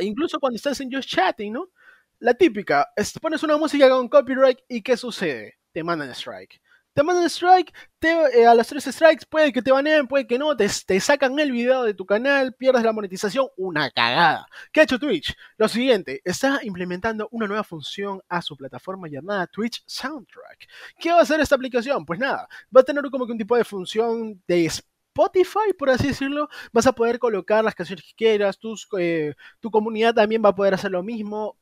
[0.00, 1.70] Incluso cuando estás en Just Chatting, ¿no?
[2.18, 2.86] La típica,
[3.22, 5.60] pones una música con copyright y ¿qué sucede?
[5.72, 6.60] Te mandan strike
[6.94, 10.56] te mandan strike, eh, a las tres strikes puede que te baneen, puede que no,
[10.56, 14.46] te, sacan el video de tu canal, pierdes la monetización, una cagada.
[14.72, 15.34] ¿Qué ha hecho Twitch?
[15.56, 20.68] Lo siguiente, está implementando una nueva función a su plataforma llamada Twitch Soundtrack.
[20.98, 22.06] ¿Qué va a hacer esta aplicación?
[22.06, 26.08] Pues nada, va a tener como que un tipo de función de Spotify, por así
[26.08, 28.58] decirlo, vas a poder colocar las canciones que quieras,
[28.98, 31.56] eh, tu comunidad también va a poder hacer lo mismo,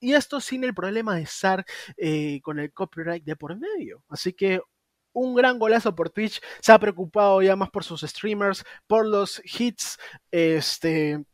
[0.00, 1.64] y esto sin el problema de estar
[1.96, 4.04] eh, con el copyright de por medio.
[4.08, 4.60] Así que
[5.16, 9.40] un gran golazo por Twitch, se ha preocupado ya más por sus streamers, por los
[9.44, 9.98] hits,
[10.30, 11.24] este,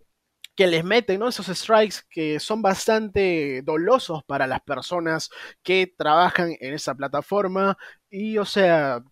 [0.55, 1.29] que les meten, ¿no?
[1.29, 5.31] Esos strikes que son bastante dolosos para las personas
[5.63, 7.77] que trabajan en esa plataforma.
[8.09, 9.03] Y, o sea...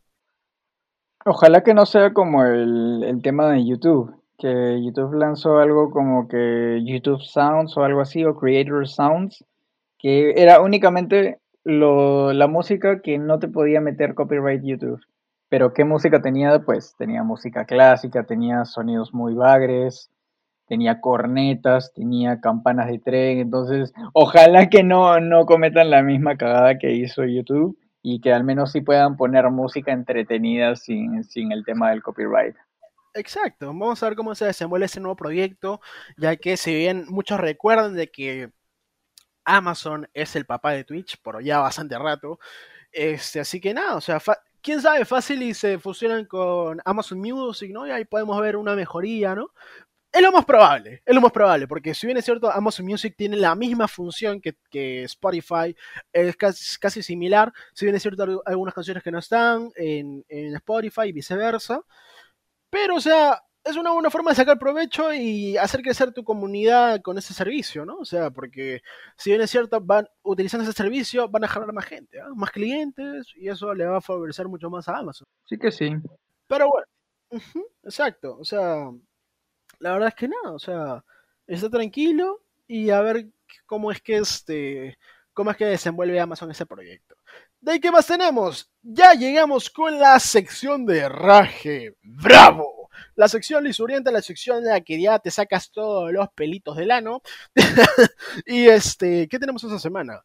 [1.25, 6.29] Ojalá que no sea como el, el tema de YouTube, que YouTube lanzó algo como
[6.29, 9.45] que YouTube Sounds o algo así, o Creator Sounds,
[9.99, 15.01] que era únicamente lo, la música que no te podía meter copyright YouTube.
[15.49, 20.11] Pero qué música tenía, pues tenía música clásica, tenía sonidos muy bagres,
[20.67, 26.79] tenía cornetas, tenía campanas de tren, entonces ojalá que no, no cometan la misma cagada
[26.79, 31.65] que hizo YouTube y que al menos sí puedan poner música entretenida sin, sin el
[31.65, 32.55] tema del copyright.
[33.15, 35.81] Exacto, vamos a ver cómo se desenvuelve ese nuevo proyecto,
[36.17, 38.51] ya que si bien muchos recuerdan de que
[39.45, 42.39] Amazon es el papá de Twitch por ya bastante rato.
[42.93, 44.21] Este, así que nada, o sea,
[44.63, 47.87] quién sabe, fácil y se fusionan con Amazon Music, ¿no?
[47.87, 49.53] Y ahí podemos ver una mejoría, ¿no?
[50.13, 53.15] Es lo más probable, es lo más probable, porque si bien es cierto, Amazon Music
[53.17, 55.77] tiene la misma función que, Spotify,
[56.13, 61.03] es casi, similar, si bien es cierto, algunas canciones que no están en, en Spotify
[61.07, 61.83] y viceversa,
[62.71, 67.01] pero o sea, es una buena forma de sacar provecho y hacer crecer tu comunidad
[67.03, 67.99] con ese servicio, ¿no?
[67.99, 68.83] O sea, porque
[69.17, 72.29] si bien es cierto, van utilizando ese servicio, van a jalar más gente, ¿ah?
[72.35, 75.29] más clientes, y eso le va a favorecer mucho más a Amazon.
[75.45, 75.93] Sí que sí.
[76.47, 76.87] Pero bueno,
[77.85, 78.91] exacto, o sea,
[79.79, 81.05] la verdad es que nada, o sea,
[81.47, 83.27] está tranquilo y a ver
[83.67, 84.99] cómo es que este,
[85.33, 87.17] cómo es que desenvuelve Amazon ese proyecto.
[87.61, 88.71] ¿De qué más tenemos?
[88.83, 91.95] Ya llegamos con la sección de Raje.
[92.03, 92.80] ¡Bravo!
[93.15, 96.91] La sección lisurienta, la sección en la que ya te sacas todos los pelitos del
[96.91, 97.23] ano.
[98.47, 100.23] y este, ¿qué tenemos esta semana?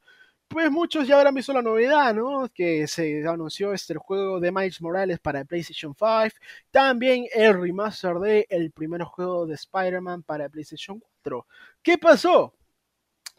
[0.47, 2.47] Pues muchos ya habrán visto la novedad, ¿no?
[2.53, 6.35] Que se anunció este el juego de Miles Morales para PlayStation 5.
[6.71, 11.47] También el remaster de el primer juego de Spider-Man para PlayStation 4.
[11.81, 12.53] ¿Qué pasó?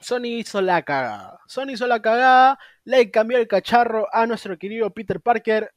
[0.00, 1.40] Sony hizo la cagada.
[1.46, 5.72] Sony hizo la cagada, le cambió el cacharro a nuestro querido Peter Parker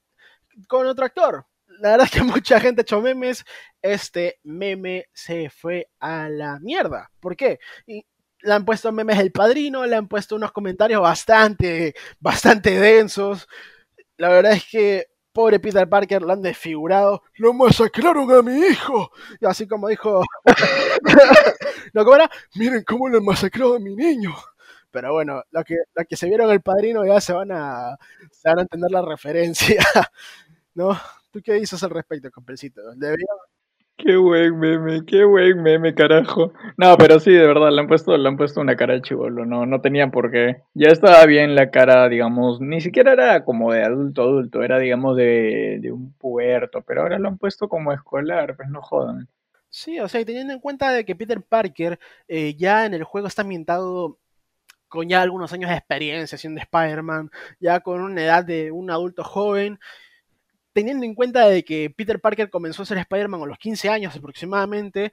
[0.67, 1.48] con otro actor
[1.81, 3.45] la verdad es que mucha gente ha hecho memes.
[3.81, 7.09] Este meme se fue a la mierda.
[7.19, 7.59] ¿Por qué?
[8.41, 13.47] le han puesto memes del padrino, le han puesto unos comentarios bastante, bastante densos.
[14.17, 17.23] La verdad es que pobre Peter Parker lo han desfigurado.
[17.35, 19.11] Lo masacraron a mi hijo.
[19.39, 20.23] Y así como dijo.
[21.93, 22.17] ¿No cómo?
[22.55, 24.35] Miren cómo lo han masacrado a mi niño.
[24.91, 25.75] Pero bueno, los que,
[26.07, 27.95] que se vieron el padrino ya se van a,
[28.31, 29.83] se van a entender la referencia.
[30.73, 30.99] ¿No?
[31.31, 32.81] ¿Tú qué dices al respecto, Compelcito?
[32.95, 33.27] ¿Debería...
[33.97, 36.53] Qué buen meme, qué buen meme, carajo.
[36.77, 39.45] No, pero sí, de verdad, le han puesto, le han puesto una cara de chivolo,
[39.45, 40.63] no, no tenían por qué.
[40.73, 45.17] Ya estaba bien la cara, digamos, ni siquiera era como de adulto adulto, era digamos
[45.17, 49.27] de, de un puerto, pero ahora lo han puesto como escolar, pues no jodan.
[49.69, 53.03] Sí, o sea, y teniendo en cuenta de que Peter Parker eh, ya en el
[53.03, 54.17] juego está ambientado
[54.87, 59.23] con ya algunos años de experiencia siendo Spider-Man, ya con una edad de un adulto
[59.23, 59.79] joven,
[60.73, 64.15] teniendo en cuenta de que Peter Parker comenzó a ser Spider-Man a los 15 años
[64.15, 65.11] aproximadamente,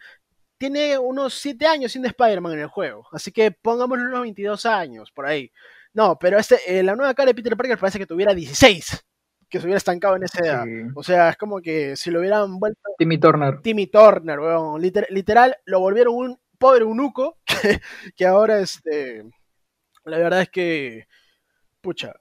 [0.59, 3.07] tiene unos 7 años siendo Spider-Man en el juego.
[3.13, 5.51] Así que pongámosle unos 22 años por ahí.
[5.93, 9.05] No, pero este, eh, la nueva cara de Peter Parker parece que tuviera 16.
[9.49, 10.65] Que se hubiera estancado en esa edad.
[10.95, 12.81] O sea, es como que si lo hubieran vuelto.
[12.99, 13.61] Timmy Turner.
[13.63, 14.83] Timmy Turner, weón.
[14.83, 17.39] literal, lo volvieron un pobre eunuco.
[17.63, 17.81] Que,
[18.15, 19.25] que ahora, este.
[20.05, 21.07] La verdad es que.
[21.81, 22.13] Pucha,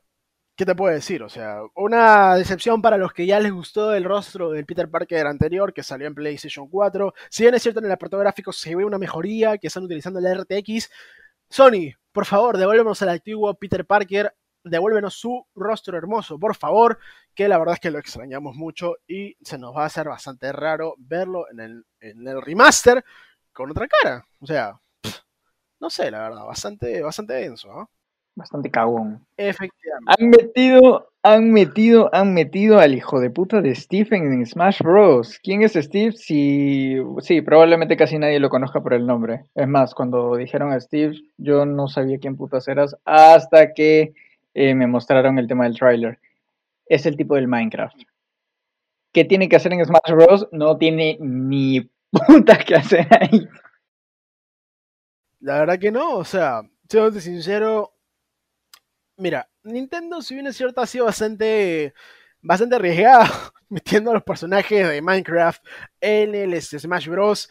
[0.56, 1.24] ¿qué te puedo decir?
[1.24, 5.28] O sea, una decepción para los que ya les gustó el rostro del Peter Parker
[5.28, 7.14] anterior que salió en PlayStation 4.
[7.30, 10.20] Si bien es cierto en el apartado gráfico se ve una mejoría, que están utilizando
[10.20, 10.90] el RTX.
[11.50, 17.00] Sony, por favor, devuélvenos al antiguo Peter Parker, devuélvenos su rostro hermoso, por favor,
[17.36, 20.52] que la verdad es que lo extrañamos mucho y se nos va a hacer bastante
[20.52, 23.04] raro verlo en el, en el remaster
[23.54, 24.26] con otra cara.
[24.40, 24.80] O sea,
[25.80, 27.90] no sé, la verdad, bastante, bastante denso, ¿no?
[28.36, 29.26] Bastante cagón.
[29.38, 30.14] Efectivamente.
[30.20, 35.40] Han metido, han metido, han metido al hijo de puta de Stephen en Smash Bros.
[35.42, 36.12] ¿Quién es Steve?
[36.12, 39.46] Sí, sí, probablemente casi nadie lo conozca por el nombre.
[39.56, 44.14] Es más, cuando dijeron a Steve, yo no sabía quién putas eras hasta que
[44.54, 46.20] eh, me mostraron el tema del tráiler.
[46.88, 47.98] Es el tipo del Minecraft.
[49.14, 50.50] ¿Qué tiene que hacer en Smash Bros?
[50.52, 53.48] No tiene ni puta que hacer ahí.
[55.40, 57.95] La verdad que no, o sea, siendo sincero,
[59.18, 61.94] Mira, Nintendo, si bien es cierto, ha sido bastante,
[62.42, 63.26] bastante arriesgado
[63.70, 65.64] metiendo a los personajes de Minecraft
[66.02, 67.50] en el este, Smash Bros.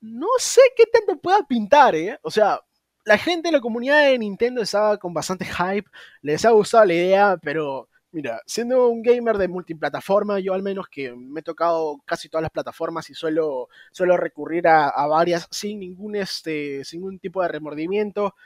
[0.00, 2.18] No sé qué tanto pueda pintar, ¿eh?
[2.22, 2.60] O sea,
[3.04, 5.88] la gente la comunidad de Nintendo estaba con bastante hype,
[6.22, 10.86] les ha gustado la idea, pero Mira, siendo un gamer de multiplataforma, yo al menos
[10.88, 15.80] que me he tocado casi todas las plataformas y suelo, suelo recurrir a, varias sin
[15.80, 18.36] ningún, este, sin ningún tipo de remordimiento.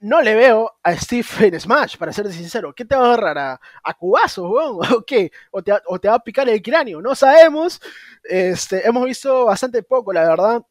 [0.00, 2.74] No le veo a Steve en Smash, para ser sincero.
[2.74, 3.38] ¿Qué te va a agarrar?
[3.38, 4.50] ¿A, a cubazos,
[4.96, 5.30] ¿O qué?
[5.50, 7.02] ¿O te, ¿O te, va a picar el cráneo?
[7.02, 7.80] No sabemos.
[8.24, 10.62] Este, hemos visto bastante poco, la verdad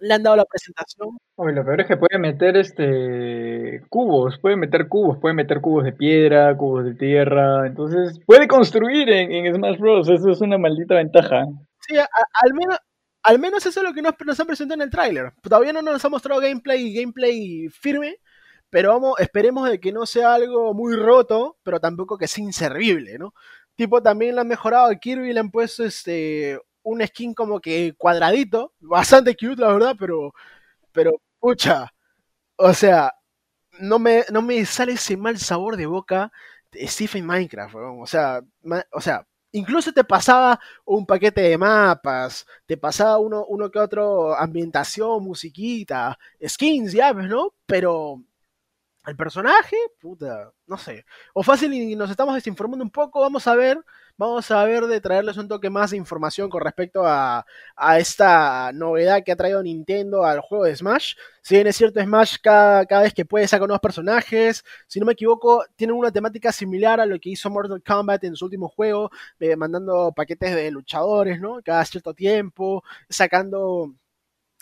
[0.00, 1.18] le han dado la presentación.
[1.36, 5.84] Oye, lo peor es que puede meter este cubos, puede meter cubos, puede meter cubos
[5.84, 10.08] de piedra, cubos de tierra, entonces puede construir en, Smash Bros.
[10.08, 11.46] Eso es una maldita ventaja.
[11.80, 12.78] Sí, al menos
[13.24, 15.32] al menos eso es lo que nos, nos han presentado en el tráiler.
[15.42, 18.18] Todavía no nos ha mostrado gameplay gameplay firme,
[18.70, 23.18] pero vamos, esperemos de que no sea algo muy roto, pero tampoco que sea inservible,
[23.18, 23.34] ¿no?
[23.76, 27.94] Tipo, también le han mejorado a Kirby, le han puesto este un skin como que
[27.96, 30.32] cuadradito, bastante cute, la verdad, pero,
[30.92, 31.92] pero, pucha,
[32.56, 33.14] o sea,
[33.80, 36.32] no me, no me sale ese mal sabor de boca
[36.72, 38.42] de Stephen Minecraft, o sea,
[38.92, 44.34] o sea, incluso te pasaba un paquete de mapas, te pasaba uno, uno que otro
[44.36, 47.54] ambientación, musiquita, skins, ya, ¿no?
[47.66, 48.22] Pero
[49.08, 51.04] el personaje, puta, no sé.
[51.34, 53.78] O fácil y nos estamos desinformando un poco, vamos a ver
[54.18, 57.46] vamos a ver de traerles un toque más de información con respecto a,
[57.98, 61.14] esta novedad que ha traído Nintendo al juego de Smash.
[61.40, 65.12] Si bien es cierto, Smash cada, vez que puede sacar nuevos personajes, si no me
[65.12, 69.10] equivoco, tienen una temática similar a lo que hizo Mortal Kombat en su último juego,
[69.38, 71.60] eh, mandando paquetes de luchadores, ¿no?
[71.64, 73.94] Cada cierto tiempo, sacando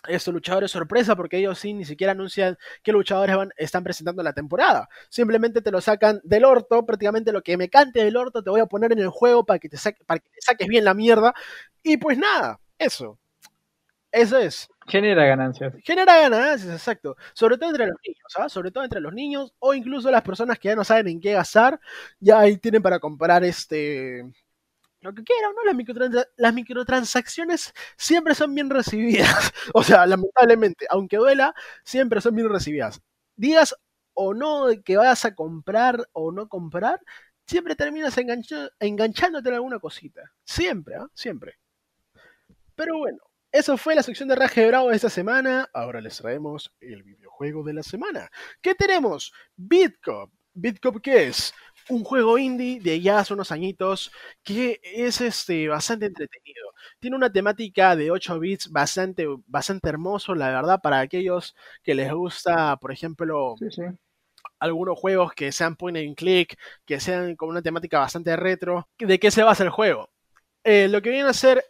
[0.09, 4.33] estos luchadores sorpresa porque ellos sí ni siquiera anuncian qué luchadores van, están presentando la
[4.33, 4.89] temporada.
[5.09, 8.61] Simplemente te lo sacan del orto, prácticamente lo que me cante del orto te voy
[8.61, 9.77] a poner en el juego para que te,
[10.07, 11.35] para que te saques bien la mierda.
[11.83, 13.19] Y pues nada, eso.
[14.13, 14.69] Eso es.
[14.87, 15.75] Genera ganancias.
[15.85, 17.17] Genera ganancias, exacto.
[17.35, 18.49] Sobre todo entre los niños, ¿ah?
[18.49, 21.33] Sobre todo entre los niños o incluso las personas que ya no saben en qué
[21.33, 21.79] gastar,
[22.21, 24.25] ya ahí tienen para comprar este
[25.07, 26.25] lo que quieran, ¿no?
[26.37, 29.53] Las, microtransacciones siempre son bien recibidas.
[29.75, 31.55] o sea, lamentablemente, aunque duela,
[31.85, 33.01] siempre son bien recibidas.
[33.37, 33.75] Digas
[34.15, 37.01] o no que vayas a comprar o no comprar,
[37.47, 40.23] siempre terminas enganchándote en alguna cosita.
[40.45, 41.09] Siempre, ¿ah?
[41.15, 41.59] Siempre.
[42.75, 43.19] Pero bueno,
[43.53, 45.69] eso fue la sección de Raje Bravo de esta semana.
[45.73, 48.31] Ahora les traemos el videojuego de la semana.
[48.61, 49.33] ¿Qué tenemos?
[49.57, 50.31] Bitcop.
[50.53, 51.55] ¿Bitcop qué es?
[51.89, 54.11] Un juego indie de ya hace unos añitos
[54.43, 56.72] que es este, bastante entretenido.
[56.99, 62.12] Tiene una temática de 8 bits bastante, bastante hermoso, la verdad, para aquellos que les
[62.12, 63.55] gusta, por ejemplo,
[64.59, 68.89] algunos juegos que sean point and click, que sean con una temática bastante retro.
[68.99, 70.11] ¿De qué se basa el juego?
[70.64, 71.64] Eh, lo que viene a ser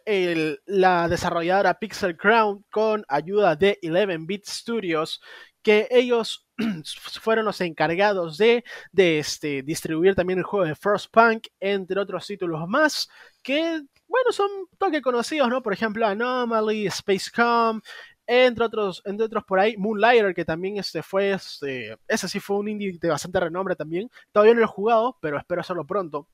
[0.65, 5.21] la desarrolladora Pixel Crown con ayuda de 11-bit Studios,
[5.67, 6.47] que ellos
[7.21, 8.63] fueron los encargados de,
[8.95, 13.09] este, distribuir también el juego de First Punk, entre otros títulos más,
[13.43, 14.47] que, bueno, son
[14.77, 15.61] toque conocidos, ¿no?
[15.61, 17.81] Por ejemplo, Anomaly, Spacecom,
[18.25, 22.55] entre otros, entre otros por ahí, Moonlighter, que también este fue, este, ese sí fue
[22.59, 24.09] un indie de bastante renombre también.
[24.31, 26.29] Todavía no lo he jugado, pero espero hacerlo pronto.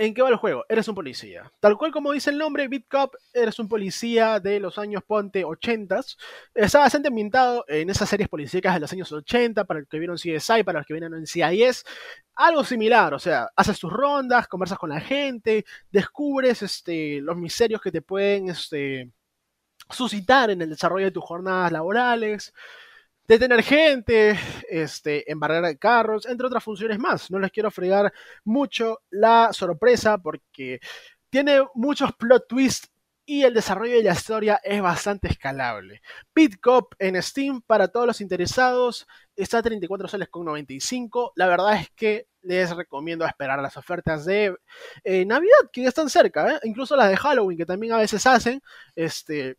[0.00, 0.64] ¿En qué va el juego?
[0.68, 1.50] Eres un policía.
[1.58, 5.44] Tal cual como dice el nombre, Beat Cop, eres un policía de los años ponte
[5.44, 6.00] 80.
[6.54, 10.16] Está bastante ambientado en esas series policíacas de los años 80, para los que vieron
[10.16, 11.84] CSI, para los que vieron en CIS.
[12.36, 17.80] Algo similar, o sea, haces tus rondas, conversas con la gente, descubres este, los misterios
[17.80, 19.10] que te pueden este,
[19.90, 22.54] suscitar en el desarrollo de tus jornadas laborales
[23.28, 24.38] detener gente,
[24.70, 27.30] este, embargar carros, entre otras funciones más.
[27.30, 28.12] No les quiero fregar
[28.42, 30.80] mucho la sorpresa porque
[31.30, 32.90] tiene muchos plot twists
[33.26, 36.00] y el desarrollo de la historia es bastante escalable.
[36.32, 39.06] Pitcop en Steam para todos los interesados
[39.36, 41.32] está a 34 soles con 95.
[41.36, 44.56] La verdad es que les recomiendo esperar las ofertas de
[45.04, 46.60] eh, Navidad que ya están cerca, ¿eh?
[46.62, 48.62] incluso las de Halloween que también a veces hacen.
[48.96, 49.58] Este,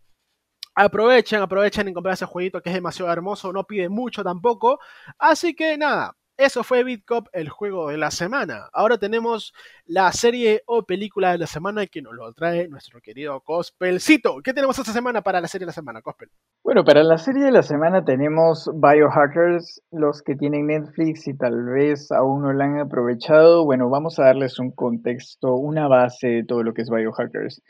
[0.82, 4.80] Aprovechen, aprovechen en comprar ese jueguito que es demasiado hermoso, no pide mucho tampoco.
[5.18, 8.70] Así que nada, eso fue Bitcop, el juego de la semana.
[8.72, 9.54] Ahora tenemos
[9.86, 14.38] la serie o película de la semana que nos lo trae nuestro querido Cospelcito.
[14.42, 16.30] ¿Qué tenemos esta semana para la serie de la semana, Cospel?
[16.64, 21.66] Bueno, para la serie de la semana tenemos Biohackers, los que tienen Netflix y tal
[21.66, 23.66] vez aún no la han aprovechado.
[23.66, 27.62] Bueno, vamos a darles un contexto, una base de todo lo que es Biohackers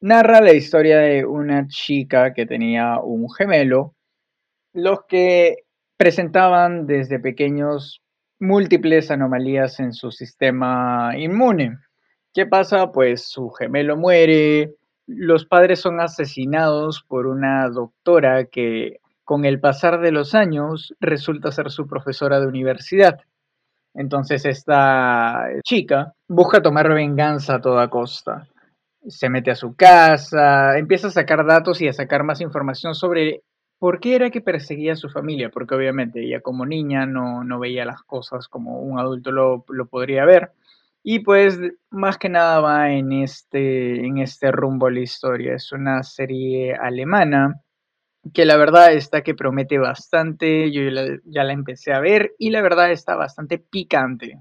[0.00, 3.94] narra la historia de una chica que tenía un gemelo,
[4.72, 5.64] los que
[5.96, 8.00] presentaban desde pequeños
[8.38, 11.76] múltiples anomalías en su sistema inmune.
[12.32, 12.90] ¿Qué pasa?
[12.92, 14.74] Pues su gemelo muere,
[15.06, 21.52] los padres son asesinados por una doctora que con el pasar de los años resulta
[21.52, 23.20] ser su profesora de universidad.
[23.94, 28.48] Entonces esta chica busca tomar venganza a toda costa.
[29.08, 33.42] Se mete a su casa, empieza a sacar datos y a sacar más información sobre
[33.78, 37.58] por qué era que perseguía a su familia, porque obviamente ella como niña no, no
[37.58, 40.52] veía las cosas como un adulto lo, lo, podría ver.
[41.02, 41.58] Y pues
[41.90, 45.54] más que nada va en este, en este rumbo la historia.
[45.54, 47.62] Es una serie alemana
[48.34, 50.82] que la verdad está que promete bastante, yo
[51.24, 54.38] ya la, empecé a ver y la verdad está bastante picante.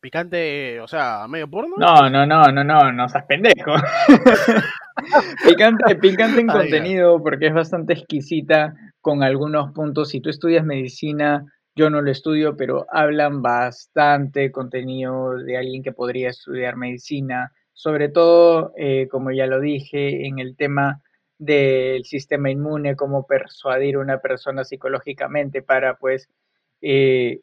[0.00, 1.76] ¿Picante, o sea, medio porno?
[1.76, 3.74] No, no, no, no, no, no seas pendejo.
[5.46, 10.08] picante, picante en contenido porque es bastante exquisita con algunos puntos.
[10.08, 11.44] Si tú estudias medicina,
[11.74, 17.52] yo no lo estudio, pero hablan bastante contenido de alguien que podría estudiar medicina.
[17.74, 21.02] Sobre todo, eh, como ya lo dije, en el tema
[21.38, 26.28] del sistema inmune, cómo persuadir a una persona psicológicamente para pues
[26.82, 27.40] eh,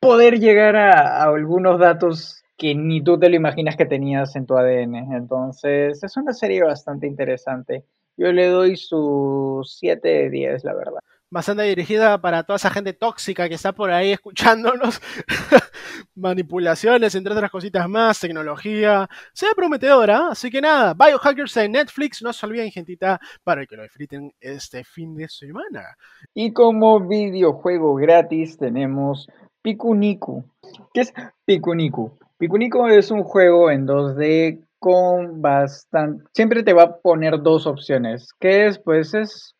[0.00, 4.56] poder llegar a, algunos datos que ni tú te lo imaginas que tenías en tu
[4.56, 5.14] ADN.
[5.14, 7.84] Entonces, es una serie bastante interesante.
[8.16, 12.92] Yo le doy su 7 de 10, la verdad bastante dirigida para toda esa gente
[12.92, 15.00] tóxica que está por ahí escuchándonos.
[16.14, 19.08] Manipulaciones, entre otras cositas más, tecnología.
[19.32, 23.76] Se ve prometedora, así que nada, Biohackers en Netflix, no se olviden, gentita, para que
[23.76, 25.96] lo disfruten este fin de semana.
[26.34, 29.28] Y como videojuego gratis tenemos
[29.68, 30.44] Pikuniku.
[30.94, 31.12] ¿Qué es
[31.44, 32.18] Pikuniku?
[32.38, 36.24] Pikuniku es un juego en 2D con bastante...
[36.32, 38.32] Siempre te va a poner dos opciones.
[38.40, 38.78] ¿Qué es?
[38.78, 39.54] Pues es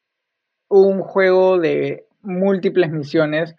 [0.71, 3.55] un juego de múltiples misiones.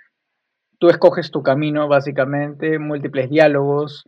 [0.79, 4.05] Tú escoges tu camino, básicamente, múltiples diálogos.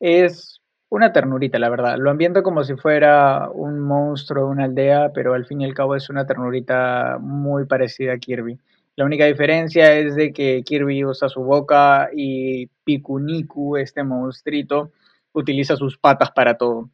[0.00, 1.96] Es una ternurita, la verdad.
[1.96, 5.94] Lo ambiento como si fuera un monstruo, una aldea, pero al fin y al cabo
[5.94, 8.58] es una ternurita muy parecida a Kirby.
[8.98, 14.90] La única diferencia es de que Kirby usa su boca y Pikuniku, este monstruito,
[15.30, 16.90] utiliza sus patas para todo.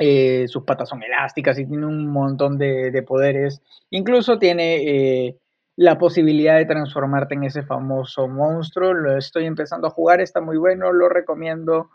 [0.00, 3.62] Eh, sus patas son elásticas y tiene un montón de, poderes.
[3.90, 5.38] Incluso tiene eh,
[5.76, 8.92] la posibilidad de transformarte en ese famoso monstruo.
[8.92, 11.90] Lo estoy empezando a jugar, está muy bueno, lo recomiendo.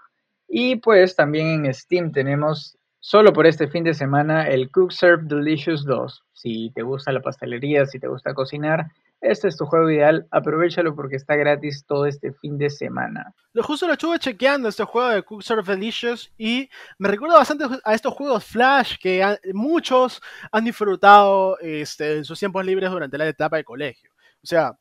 [0.47, 5.23] Y pues también en Steam tenemos, solo por este fin de semana, el Cook Serve
[5.25, 6.23] Delicious 2.
[6.31, 8.87] Si te gusta la pastelería, si te gusta cocinar,
[9.19, 13.35] este es tu juego ideal, aprovechalo porque está gratis todo este fin de semana.
[13.51, 17.65] Lo justo lo estuve chequeando este juego de Cook Serve Delicious y me recuerda bastante
[17.83, 23.27] a estos juegos Flash que muchos han disfrutado este, en sus tiempos libres durante la
[23.27, 24.11] etapa de colegio.
[24.41, 24.77] O sea,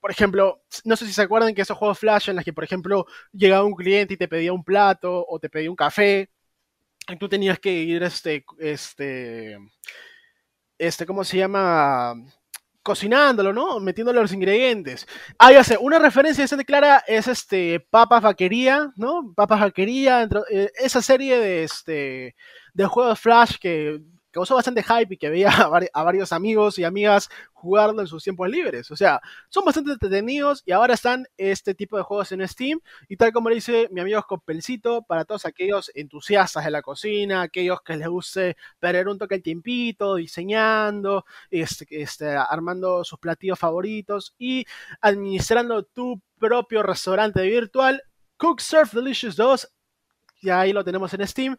[0.00, 2.62] por ejemplo, no sé si se acuerdan que esos juegos Flash en los que, por
[2.62, 6.30] ejemplo, llegaba un cliente y te pedía un plato o te pedía un café,
[7.18, 9.58] tú tenías que ir, este, este,
[10.78, 12.14] este, ¿cómo se llama?
[12.82, 13.78] cocinándolo, ¿no?
[13.80, 15.06] Metiéndole los ingredientes.
[15.38, 19.32] Ah, ya sé, una referencia bastante clara es este Papas Vaquería, ¿no?
[19.36, 22.36] Papas Vaquería, eh, esa serie de este
[22.74, 24.00] de juegos Flash que
[24.30, 28.48] causó bastante hype y que veía a, varios amigos y amigas jugarlo en sus tiempos
[28.48, 28.90] libres.
[28.90, 32.80] O sea, son bastante entretenidos y ahora están este tipo de juegos en Steam.
[33.08, 37.42] Y tal como le dice mi amigo Scopelcito, para todos aquellos entusiastas de la cocina,
[37.42, 43.58] aquellos que les guste perder un toque el tiempito, diseñando, este, este, armando sus platillos
[43.58, 44.64] favoritos y
[45.00, 48.02] administrando tu propio restaurante virtual.
[48.36, 49.70] Cook Surf Delicious 2
[50.42, 51.56] ya ahí lo tenemos en Steam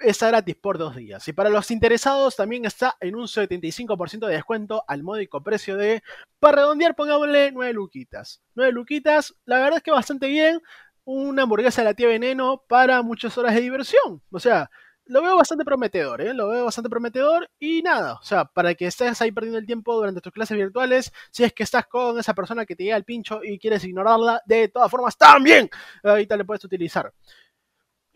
[0.00, 1.26] está gratis por dos días.
[1.28, 6.02] Y para los interesados también está en un 75% de descuento al módico precio de,
[6.38, 8.42] para redondear, pongámosle 9 luquitas.
[8.54, 10.60] 9 luquitas, la verdad es que bastante bien.
[11.04, 14.22] Una hamburguesa de la tía Veneno para muchas horas de diversión.
[14.30, 14.70] O sea,
[15.10, 16.32] lo veo bastante prometedor, ¿eh?
[16.34, 19.94] Lo veo bastante prometedor y nada, o sea, para que estés ahí perdiendo el tiempo
[19.96, 23.04] durante tus clases virtuales, si es que estás con esa persona que te llega al
[23.04, 25.68] pincho y quieres ignorarla, de todas formas, también
[26.04, 27.12] ahorita le puedes utilizar.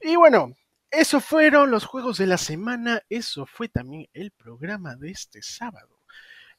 [0.01, 0.55] Y bueno,
[0.97, 3.03] eso fueron los juegos de la semana.
[3.09, 5.94] Eso fue también el programa de este sábado.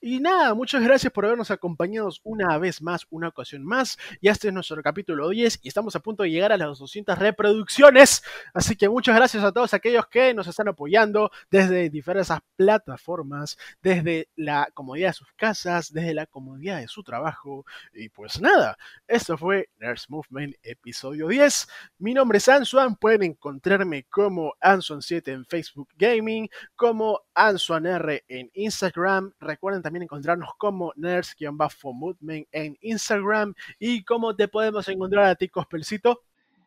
[0.02, 3.98] Y nada, muchas gracias por habernos acompañado una vez más, una ocasión más.
[4.22, 7.18] Ya este es nuestro capítulo 10 y estamos a punto de llegar a las 200
[7.18, 8.24] reproducciones.
[8.54, 14.30] Así que muchas gracias a todos aquellos que nos están apoyando desde diversas plataformas, desde
[14.36, 17.66] la comodidad de sus casas, desde la comodidad de su trabajo.
[17.94, 18.78] Y pues nada,
[19.08, 21.68] esto fue Nurse Movement episodio 10.
[22.00, 29.34] Mi nombre es Ansuan, pueden encontrarme como Ansuan7 en Facebook Gaming, como AnsuanR en Instagram.
[29.40, 33.54] Recuerden también encontrarnos como nerds-movement en Instagram.
[33.78, 36.22] ¿Y cómo te podemos encontrar a ti, Cospelcito?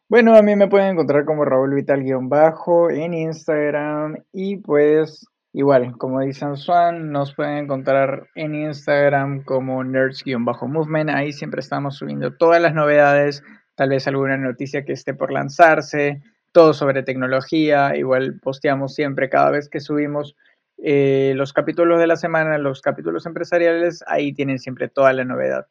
[0.08, 6.20] Bueno, a mí me pueden encontrar como Raúl Vital-bajo en Instagram y pues igual, como
[6.20, 11.10] dicen Swan, nos pueden encontrar en Instagram como nerds-movement.
[11.10, 13.42] Ahí siempre estamos subiendo todas las novedades
[13.74, 19.50] tal vez alguna noticia que esté por lanzarse, todo sobre tecnología, igual posteamos siempre cada
[19.50, 20.36] vez que subimos
[20.82, 25.66] eh, los capítulos de la semana, los capítulos empresariales, ahí tienen siempre toda la novedad.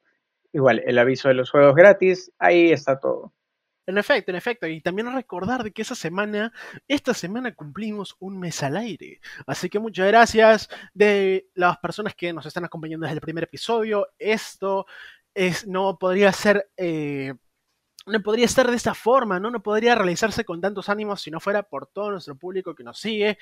[0.51, 3.34] Igual, el aviso de los juegos gratis, ahí está todo.
[3.86, 4.68] En efecto, en efecto.
[4.68, 6.51] Y también recordar de que esa semana,
[6.89, 9.22] esta semana cumplimos un mes al aire.
[9.45, 14.10] Así que muchas gracias de las personas que nos están acompañando desde el primer episodio.
[14.20, 14.86] Esto
[15.34, 16.70] es, no podría ser...
[16.76, 17.34] Eh,
[18.08, 19.51] no podría ser de esta forma, ¿no?
[19.51, 22.99] No podría realizarse con tantos ánimos si no fuera por todo nuestro público que nos
[22.99, 23.38] sigue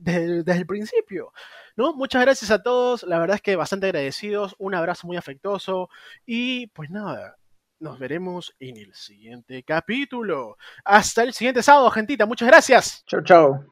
[0.00, 1.32] desde el principio.
[1.76, 1.94] ¿no?
[1.94, 5.88] Muchas gracias a todos, la verdad es que bastante agradecidos, un abrazo muy afectuoso
[6.26, 7.36] y pues nada,
[7.78, 10.58] nos veremos en el siguiente capítulo.
[10.84, 13.04] Hasta el siguiente sábado, gentita, muchas gracias.
[13.06, 13.64] Chau, chau.